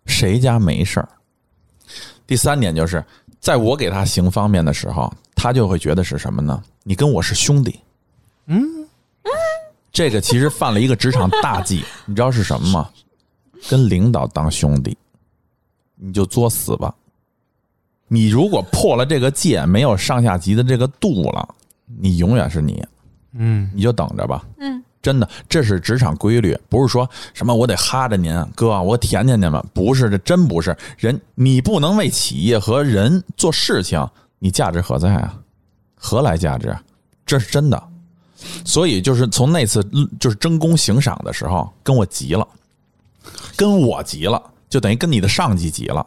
[0.06, 1.08] 谁家没事儿？
[2.24, 3.04] 第三点就是，
[3.40, 6.62] 在我给他行方便的时候，他就会觉得是什么呢？
[6.84, 7.80] 你跟我是兄弟。
[8.46, 8.64] 嗯，
[9.90, 12.90] 这个其实犯了一个职场大忌，你知道是什么吗？
[13.68, 14.96] 跟领导当兄弟，
[15.96, 16.94] 你就作死吧。
[18.06, 21.56] 你如果破了这个戒，没有上下级的这个度了，
[21.86, 22.86] 你永远是你，
[23.32, 24.46] 嗯你就等着吧。
[24.58, 34.06] 嗯，真的，这是职场规律，不是说什么我得哈着您哥，我舔舔您们，不是，这真不是人，你不能为企业和人做事情，
[34.38, 35.34] 你价值何在啊？
[35.94, 36.76] 何来价值？
[37.24, 37.82] 这是真的。
[38.66, 39.82] 所以就是从那次
[40.20, 42.46] 就是争功行赏的时候，跟我急了，
[43.56, 46.06] 跟我急了，就等于跟你的上级急了。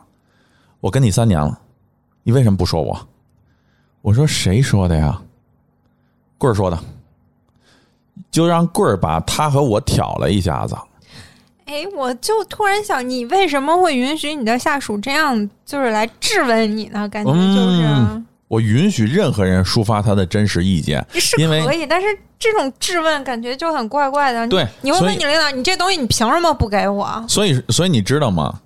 [0.80, 1.60] 我跟你三年了，
[2.22, 3.08] 你为什么不说我？
[4.04, 5.20] 我说谁说的呀？
[6.38, 6.80] 棍儿说的。
[8.32, 10.76] 就让棍儿把他和我挑了一下子。
[11.66, 17.08] 哎，我就突然想，你为什么会允许你的下属这样，就是来质问你呢？
[17.10, 22.08] 感觉就是、嗯我允许任何人抒发他的真实意见，是因为可以，但是
[22.38, 24.46] 这种质问感觉就很怪怪的。
[24.50, 27.24] 对你会问你领导，你这东西你凭什么不给我？
[27.30, 28.60] 所以所以你知道吗？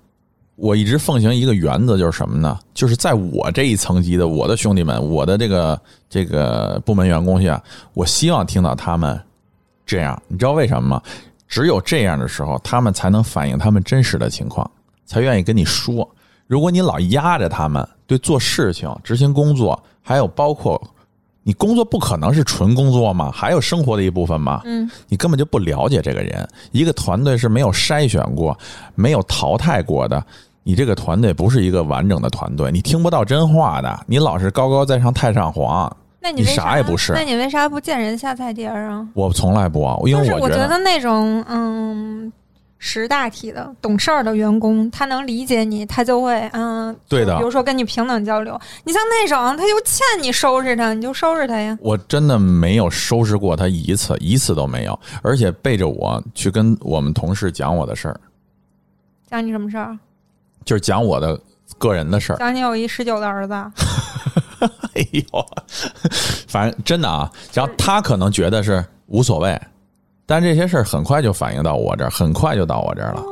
[0.56, 2.58] 我一直奉行一个原则，就是什么呢？
[2.74, 7.62] 就是在我这一层级的我的兄弟们，我的这个这个部门员工下，
[7.94, 9.16] 我希望听到他们
[9.86, 10.20] 这样。
[10.28, 11.02] 你知道为什么吗？
[11.48, 14.68] 只有这样的时候，他们才能反映他们真实的情况，
[15.06, 16.06] 才愿意跟你说。
[16.48, 20.80] 如果你老压着他们，对做事情、执行工作，还有包括
[21.44, 24.60] 你工作不可能是纯工作嘛，还有生活的一部分嘛。
[24.64, 26.48] 嗯，你根本就不了解这个人。
[26.72, 28.58] 一个团队是没有筛选过、
[28.96, 30.24] 没有淘汰过的，
[30.64, 35.96] 你这个团队不是一个完整的团队，你听不到真话的，你老是高高在上太上皇。
[36.30, 39.06] 你那你为啥也不是那你为啥不见人下菜碟儿啊？
[39.14, 42.32] 我从来不啊，因为我觉得那种嗯
[42.78, 48.60] 识大体的、懂事儿的员工，他能理解你，他就会嗯，对的比如说跟你平等交流。
[48.84, 51.76] 你像那种他就欠你收拾他，你就收拾他呀。
[51.80, 58.20] 我真的没有收拾过他一次，一次都没有，而且背着我去跟我们同事讲我的事儿，
[59.30, 59.98] 讲你什么事儿？
[60.64, 61.40] 就是讲我的
[61.78, 62.36] 个人的事儿。
[62.36, 63.54] 讲你有一十九的儿子。
[64.96, 65.46] 哎呦，
[66.48, 69.60] 反正真的啊，然后他可能觉得是无所谓，
[70.24, 73.22] 但这些事儿很快就反映到我这儿，很快就到我这儿了。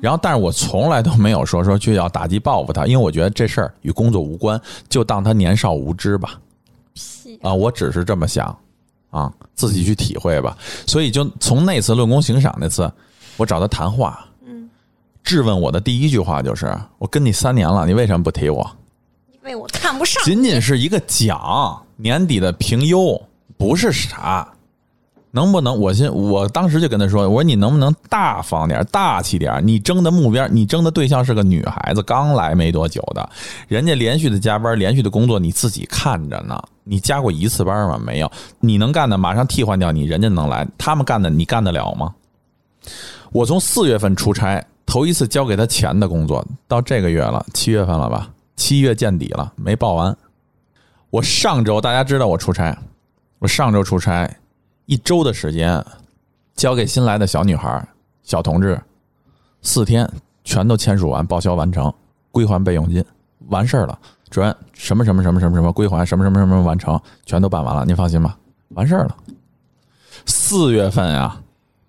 [0.00, 6.40] 然后，但是我从来都没有说说去要打击报复他，因为我觉得这事儿与工作无关，就当他年少无知吧。
[6.92, 7.38] 屁！
[7.40, 8.46] 啊，我只是这么想
[9.10, 10.58] 啊，自己去体会吧。
[10.88, 12.90] 所以就从那次论功行赏那次，
[13.36, 14.68] 我找他谈话，嗯，
[15.22, 18.68] 质问我的第一句话就是：我跟你三年了，你为什么不提我？
[19.42, 20.22] 为我看不上。
[20.24, 23.20] 仅仅是一个奖，年底的评优
[23.56, 24.48] 不是啥。
[25.34, 25.80] 能不能？
[25.80, 29.66] 我先，我当时就跟他说：“我说你能不能大方点、大气点？
[29.66, 33.26] 你争的目标，你争的对象是个女孩子，刚来没多久的，
[33.66, 36.62] 人家连续的加班、连续的工作，你自己看着呢。
[36.84, 37.98] 你加过一次班吗？
[38.04, 38.30] 没有。
[38.60, 40.68] 你能干的，马上替换掉你，人家能来。
[40.76, 42.14] 他们干的，你干得了吗？
[43.32, 48.28] 我从四月份出差，头一次交给他钱的工作，到这个月了，七月份了吧？
[48.62, 50.16] 七月见底了，没报完。
[51.10, 52.78] 我上周大家知道我出差，
[53.40, 54.32] 我上周出差。”
[54.86, 55.84] 一周的时间，
[56.54, 57.84] 交给新来的小女孩、
[58.22, 58.80] 小同志，
[59.62, 60.08] 四天
[60.44, 61.92] 全都签署完，报销完成，
[62.30, 63.04] 归还备用金，
[63.48, 63.98] 完事儿了。
[64.30, 68.38] 主任，什么什么什么什么什么归还，什么什么什么完成，全都办完了，您放心吧，
[68.68, 69.16] 完事儿了。
[70.24, 71.36] 四月份呀，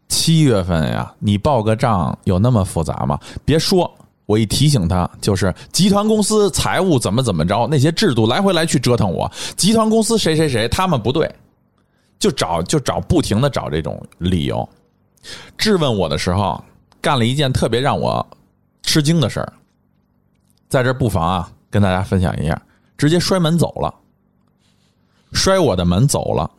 [0.08, 3.20] 七月份呀，你报个账有那么复杂吗？
[3.46, 3.94] 别说，
[4.26, 11.34] 我一提醒他，就是集团公司财务怎么怎么着，那些制度来回来去折腾我，集团公司谁谁谁他们不对。
[12.20, 14.70] 就找就找，不停的找这种理由，
[15.58, 16.64] 质问我的时候，
[17.02, 18.26] 干了一件特别让我
[18.82, 19.54] 吃惊的事儿，
[20.70, 22.62] 在这不妨啊跟大家分享一下，
[22.98, 23.94] 直接摔门走了，
[25.34, 26.50] 摔我的门走了，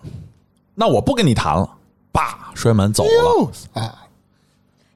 [0.74, 1.66] 那我不跟你谈了，
[2.12, 3.90] 叭摔门走了！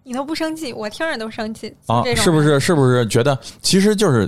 [0.09, 2.03] 你都不生气，我听着都生气啊！
[2.17, 2.59] 是不是？
[2.59, 4.27] 是不是觉得其实就是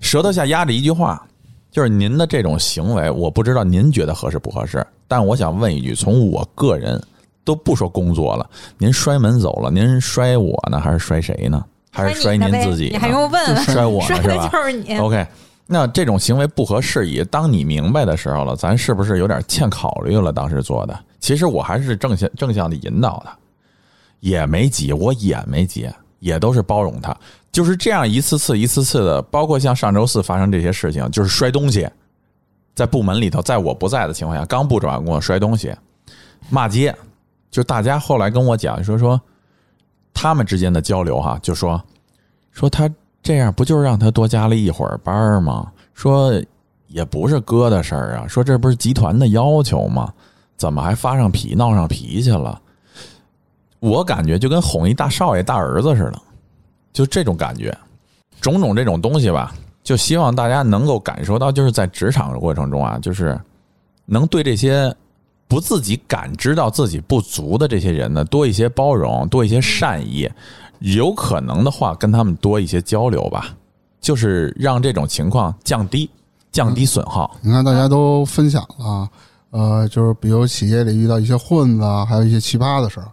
[0.00, 1.24] 舌头下压着一句话？
[1.70, 4.84] 就是您的这种行为，我不知道您觉得合适不合适。
[5.06, 7.00] 但我想问一句，从我个人
[7.44, 11.64] 都不说工作了，您摔门走了，您摔我呢，还是摔谁呢？
[11.92, 12.88] 还是摔您自己？
[12.90, 13.56] 你还用问？
[13.58, 14.48] 摔我呢 是吧？
[14.48, 14.98] 就是你。
[14.98, 15.24] OK，
[15.64, 17.22] 那这种行为不合适宜。
[17.30, 20.32] 当你明白的时候了，咱是不是有点欠考虑了？
[20.32, 23.30] 当时做的，其实我还是正向正向的引导的，
[24.20, 25.88] 也没急，我也没急，
[26.18, 27.16] 也都是包容他。
[27.50, 31.88] 就是这样一次次一次次的，包括像上周四发生这些事情，就是摔东西，
[32.74, 35.74] 在部门里头，在我不在的情况下，刚布置完工作摔东西，
[36.50, 36.94] 骂街，
[37.50, 39.20] 就大家后来跟我讲说说，
[40.12, 41.82] 他们之间的交流哈，就说
[42.52, 42.88] 说他
[43.22, 45.72] 这样不就是让他多加了一会儿班吗？
[45.94, 46.32] 说
[46.86, 50.12] 也不是哥的事儿啊，说这不是集团的要求吗？
[50.56, 52.60] 怎么还发上脾闹上脾气了？
[53.80, 56.20] 我感觉就跟哄一大少爷大儿子似的。
[56.92, 57.76] 就这种感觉，
[58.40, 59.54] 种种这种东西吧，
[59.84, 63.38] 就希望大家能够感受到，就是在职场的过程中啊，就是
[64.04, 64.92] 能对这些
[65.46, 70.28] 不自己感知到自己不足的这些人呢，多一些包容，多一些善意，
[70.80, 73.54] 有可能的话跟他们多一些交流吧，
[74.00, 76.10] 就是让这种情况降低，
[76.50, 77.30] 降低损耗。
[77.42, 79.08] 你看，大家都分享了，
[79.50, 83.06] 呃，就是比如企业里遇到一些混子，还有一些奇葩的事儿。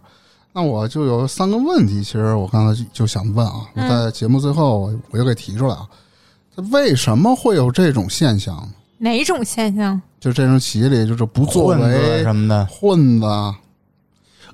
[0.56, 5.86] 那我就有三个问题，其实我刚才就想问啊，我在节目最后我我就给提出来啊，
[6.72, 8.66] 为什么会有这种现象？
[8.96, 10.00] 哪种现象？
[10.18, 13.26] 就这种企业里就是不作为什么的混子，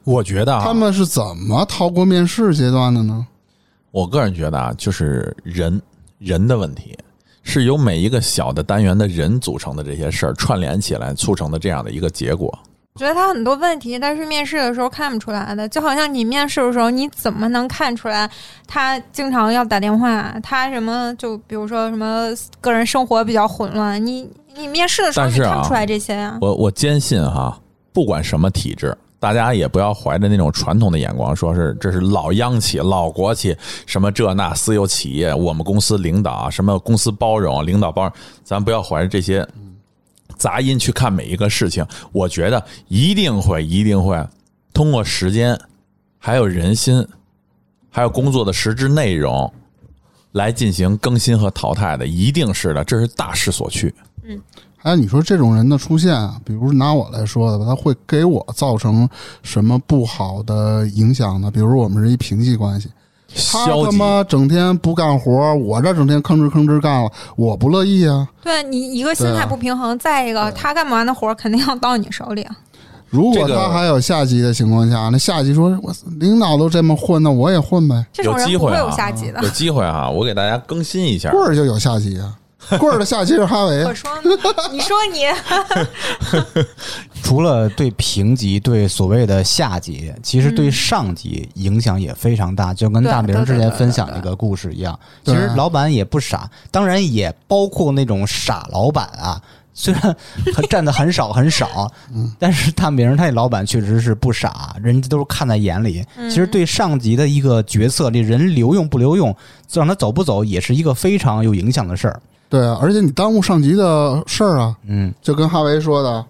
[0.02, 3.24] 我觉得他们是怎么逃过面试阶段的呢？
[3.92, 5.80] 我个人觉得啊，就是人
[6.18, 6.98] 人的问题，
[7.44, 12.58] 是由每一个小的单元的人组成的这些事儿串联起来促成的这样的一个结果。
[12.94, 18.30] 我觉得他很多问题，但是面试的时候看不出来的，就好像你面试的时候，你怎么能看出来
[18.66, 20.34] 他经常要打电话？
[20.42, 22.28] 他什么就比如说什么
[22.60, 24.04] 个人生活比较混乱？
[24.04, 26.36] 你你面试的时候你看不出来这些呀？
[26.42, 27.58] 我我坚信哈，
[27.94, 38.12] 不管什么体制，大家也不要怀着那种传统的眼光，说是这是老央企、老国企，什么这那私有企业，我们公司领导什么公司包容，领导包容，
[38.44, 39.48] 咱不要怀着这些。
[40.42, 44.20] 杂音去看每一个事情，我觉得一定会一定会
[44.74, 45.56] 通过时间，
[46.18, 47.06] 还有人心，
[47.88, 49.52] 还有工作的实质内容
[50.32, 53.94] 来进行更新和淘汰的，一定是的，这是大势所趋。
[54.24, 54.40] 嗯，
[54.76, 59.08] 还有你说这种人的出现啊，比如拿我来说的吧，他会给我造成
[59.44, 61.52] 什么不好的影响呢？
[61.52, 62.90] 比如我们是一平级关系。
[63.34, 68.28] 他他妈整天不干活，我这整天吭哧吭哧干了，我不乐意啊！
[68.42, 72.46] 对你一个心态不平衡，再一个他干不完的活肯定要到你手里。
[73.08, 79.42] 如果他还有下级的情况下，那下级说：“我领导都这么混，那我也混呗。”这种人不会有下级的。
[79.42, 80.08] 有机会啊！
[80.08, 82.34] 我给大家更新一下，棍儿就有下级啊。
[82.78, 83.84] 棍儿的下级是哈维。
[83.84, 84.10] 我说，
[84.70, 85.24] 你说你，
[87.22, 92.72] 除了对评级、对所谓的下级，其实对上级影响也非常大。
[92.72, 99.40] 就跟大明之前分享那个故事一样，其实老板也不傻，当然也包括那种傻老板啊。
[99.74, 100.14] 虽然
[100.54, 101.90] 他占的很少很少，
[102.38, 106.04] 但是大明他那老板确实是不傻，人家都是看在眼里。
[106.16, 109.34] 嗯其实对上级的一个决策，这人留用不留用，
[109.72, 112.20] 让他走不走，也是一个非常有影响的事儿。
[112.52, 116.22] 对啊，而且你耽误上级的事儿啊，嗯，就跟哈维说的，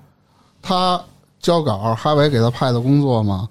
[0.63, 1.01] 他
[1.41, 3.49] 交稿，哈维给他派的工作嘛，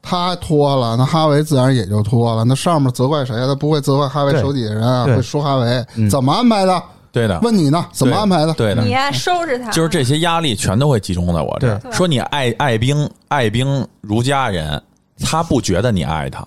[0.00, 2.42] 他拖了，那哈维自然也就拖了。
[2.42, 3.46] 那上面责怪谁啊？
[3.46, 6.82] 他不会责怪哈维手底下人啊，对会说哈维嗯怎么安排的？
[7.12, 8.54] 对的，问你呢，怎么安排的？
[8.54, 11.78] 对的，你呀收拾他，就是这些压力全都会集中在我这儿。
[11.92, 14.82] 说你爱爱兵，爱兵如家人，
[15.20, 16.40] 他不觉得你爱他，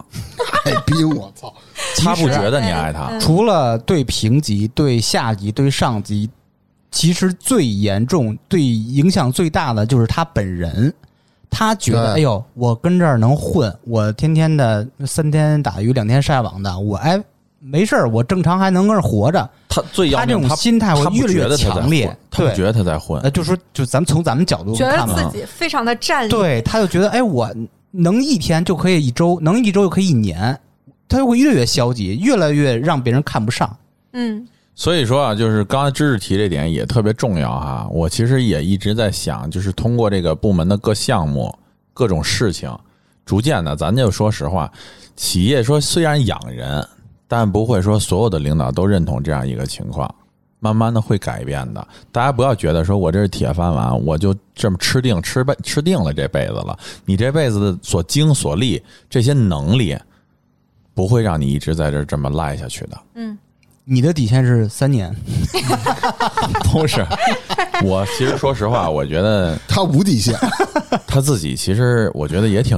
[0.66, 1.54] 爱 兵，我操！
[2.04, 3.08] 他不觉得你爱他。
[3.12, 6.30] 嗯除了对平级、对下级、对上级，
[6.92, 10.94] 其实最严重、对影响最大的就是他本人。
[11.50, 17.18] 他觉得，对哎呦，我跟这儿能混，我天天的三天打鱼两天晒网的，我哎
[17.60, 19.50] 没事儿，我正常还能跟这儿活着。
[19.70, 23.32] 他最要他这种心态会他不越来越觉得他在强烈混，他不觉得他在混呃，。
[23.32, 27.50] 就说就咱们从咱们角度觉得，自己非常的占理，对，他就觉得，哎，我
[27.98, 30.60] 能一天就可以一周，能一周就可以一年，
[31.08, 33.78] 他就会越来越消极，越来越让别人看不上。
[34.14, 37.88] 嗯所以说啊，就是刚才知识提这点也特别重要哈。
[37.92, 41.52] 我其实也一直在想，就是通过这个部门的各项目、
[41.96, 42.72] 各种事情，
[43.26, 44.72] 逐渐的，咱就说实话，
[45.16, 46.88] 企业说虽然养人，
[47.28, 50.14] 但不会说所有的领导都认同这样一个情况。
[50.60, 56.78] 慢慢的会改变的，大家不要觉得说我这是铁饭碗，我就这么吃定吃辈吃定了这辈子了。
[57.06, 59.96] 你这辈子的所经所历这些能力，
[60.96, 62.98] 不会让你一直在这儿这么赖下去的。
[63.14, 63.38] 嗯，
[63.84, 65.16] 你的底线是三年，
[66.72, 67.06] 不是，
[67.84, 70.36] 我其实说实话，我觉得他无底线，
[71.06, 72.78] 他自己其实我觉得也挺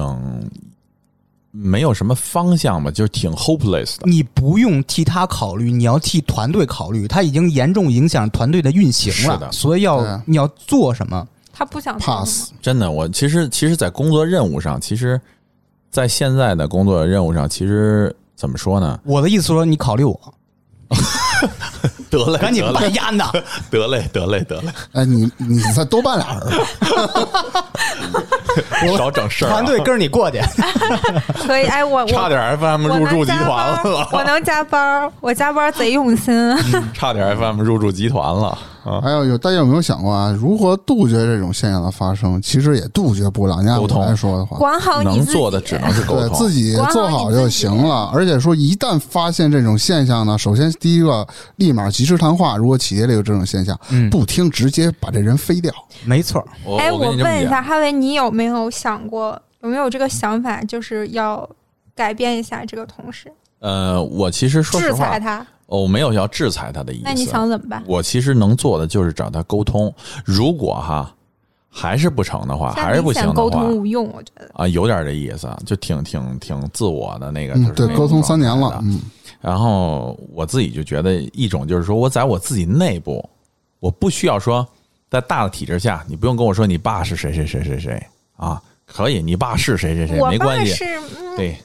[1.52, 4.04] 没有什么方向嘛，就是挺 hopeless 的。
[4.10, 11.28] 你不用替他考虑，你要替团队考虑，他已经严重影响团队的运行了，是的所以要对你要做什么？
[11.52, 12.52] 他不想 pass。
[12.62, 15.20] 真的，我其实其实，在工作任务上，其实，
[15.91, 19.00] 在现在的工作任务上，其实怎么说呢？
[19.04, 20.18] 我的意思说，你考虑我，
[22.10, 23.32] 得嘞，赶紧得嘞，办烟呐！
[23.70, 27.66] 得嘞，得嘞，得嘞，哎，你你再多办俩人吧。
[28.97, 29.52] 少整事儿啊。
[29.52, 30.39] 团队跟着你过去，
[31.47, 36.56] 可以，哎，我我差点 FM 入驻 集团了，我能加班，我加班贼用心。
[36.93, 39.02] 差点 FM 入驻集团了啊！
[39.02, 40.32] 还有有大家有没有想过啊？
[40.32, 42.42] 如何杜绝这种现象的发生？
[42.42, 43.62] 其实也杜绝不了。
[43.62, 48.10] 你按我来说的话，管好你能自己，做的只能是沟通，对自己做好就行了。
[48.14, 51.28] 而且说，一旦发现这种现象呢，首先第一个
[51.58, 52.58] 立马及时谈话。
[52.58, 55.74] 如果企业里有这种现象，嗯，不听直接把这人飞掉。
[56.06, 56.44] 没错，
[56.80, 61.48] 哎，我问一下，哈维，你有没有想过，有没有这个想法，就是要
[61.96, 65.46] 改变一下这个同事，呃，我其实说实话制裁，他？
[65.78, 67.04] 我没有要制裁他的意思。
[67.06, 67.84] 那你想怎么办？
[67.86, 69.94] 我其实能做的就是找他沟通。
[70.26, 71.14] 如果哈
[71.70, 74.50] 还是不成的话，还是不行的话通无用，我觉得。
[74.56, 77.54] 啊，有点这意思，就挺挺挺自我的那个。
[77.54, 79.00] 就嗯，对，是沟通三年了嗯，
[79.40, 83.24] 然后我自己就觉得一种就是说我在我自己内部，
[83.80, 84.68] 我不需要说
[85.10, 88.04] 在大的体制下，你不用跟我说你爸是谁谁谁谁谁
[88.36, 88.62] 啊，
[88.94, 90.84] 可以，你爸是谁谁谁没关系，
[91.38, 91.58] 对，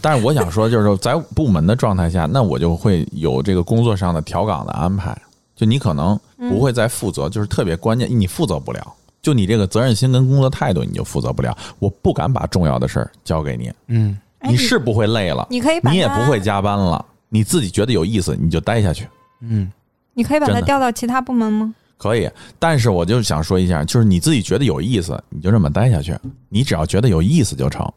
[0.00, 5.16] 但是我想说，就是说在部门的状态下，那我就会有这个工作上的调岗的安排。
[5.54, 6.18] 就你可能
[6.48, 8.94] 不会再负责，就是特别关键，你负责不了。
[9.20, 11.56] 就你这个责任心跟工作态度，你就负责不了。
[11.78, 19.06] 我不敢把重要的事儿交给你，嗯，哎你是不会累了，你可以把你也不会加班了，你自己觉得有意思，你就待下去。
[19.40, 19.70] 嗯，
[20.14, 21.72] 你可以把他调到其他部门吗？
[22.02, 22.28] 可以，
[22.58, 26.18] 但是我就想说一下，就是你自己觉得有意思，你就这么待下去。
[26.48, 27.88] 你只要觉得有意思就成，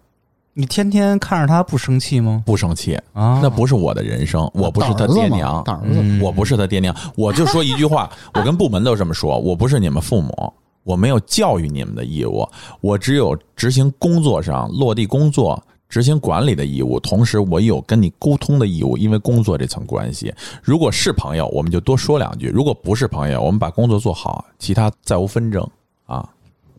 [0.53, 2.43] 你天天看着他不生气吗？
[2.45, 5.64] 不生气，啊，那不是我的人生，我不是他爹娘，
[6.22, 10.53] 我不是他爹娘，我就说一句话， 我跟部门都这么说，我不是你们父母，
[10.84, 12.47] 我没有教育你们的义务，
[12.82, 15.62] 我只有执行工作上落地工作、
[15.95, 20.33] 执行管理的义务，同时我有跟你沟通的义务，因为工作这层关系。
[20.61, 25.65] 如果是朋友，我们就多说两句；如果不是朋友，我们把工作做好，其他再无纷争
[26.05, 26.27] 啊，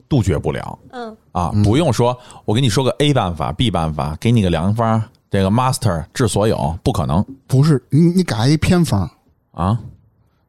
[0.06, 0.78] 杜绝不了。
[0.92, 2.14] 嗯，啊，不用说，
[2.44, 9.10] 我给你说个 A 办法、B 办法，给你个良方，这个 master 治所有，不可能不是你你给他一偏方，
[9.52, 9.80] 啊！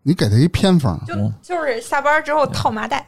[0.04, 3.08] 你给他一偏方，就就是下班之后套麻袋，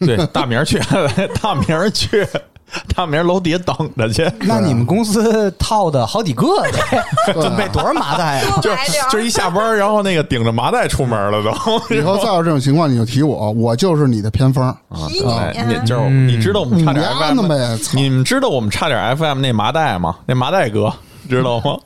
[0.00, 0.80] 对，大明儿去，
[1.42, 2.26] 大明儿去，
[2.94, 8.58] 大明儿楼底下等着去，那你们公司套的好几个 呢，准备多少麻袋啊？
[8.60, 8.70] 就
[9.10, 11.50] 就一下班，然后那个顶着麻袋出门了都。
[11.94, 14.66] 以后再有这种情况你就提我，我就是你的偏方。
[14.88, 15.20] 啊提
[15.68, 20.16] 你就是嗯你知道我们差点 FM，呗你们知道我们差点 FM 那麻袋吗？
[20.26, 20.92] 那麻袋哥
[21.28, 21.76] 知道吗？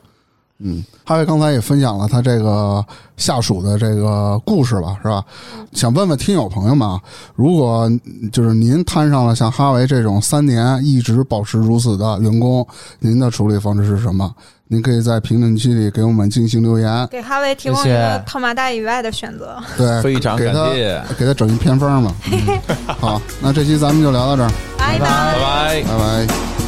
[0.62, 2.84] 嗯，哈维刚才也分享了他这个
[3.16, 5.24] 下属的这个故事吧，是吧？
[5.72, 7.00] 想问问听友朋友们啊，
[7.34, 7.90] 如果
[8.30, 12.66] 就是您摊上了像哈维这种三年一直保持如此的员工，
[12.98, 14.34] 您的处理方式是什么？
[14.72, 19.56] 您可以在评论区里给我们进行留言，给哈维提供一个套马大以外的选择。
[19.76, 22.14] 对，非常感谢，给他整一偏方嘛。
[22.30, 22.58] 嗯
[23.00, 25.82] 好，那这期咱们就聊到这儿，拜拜拜拜。
[25.82, 26.59] 拜拜。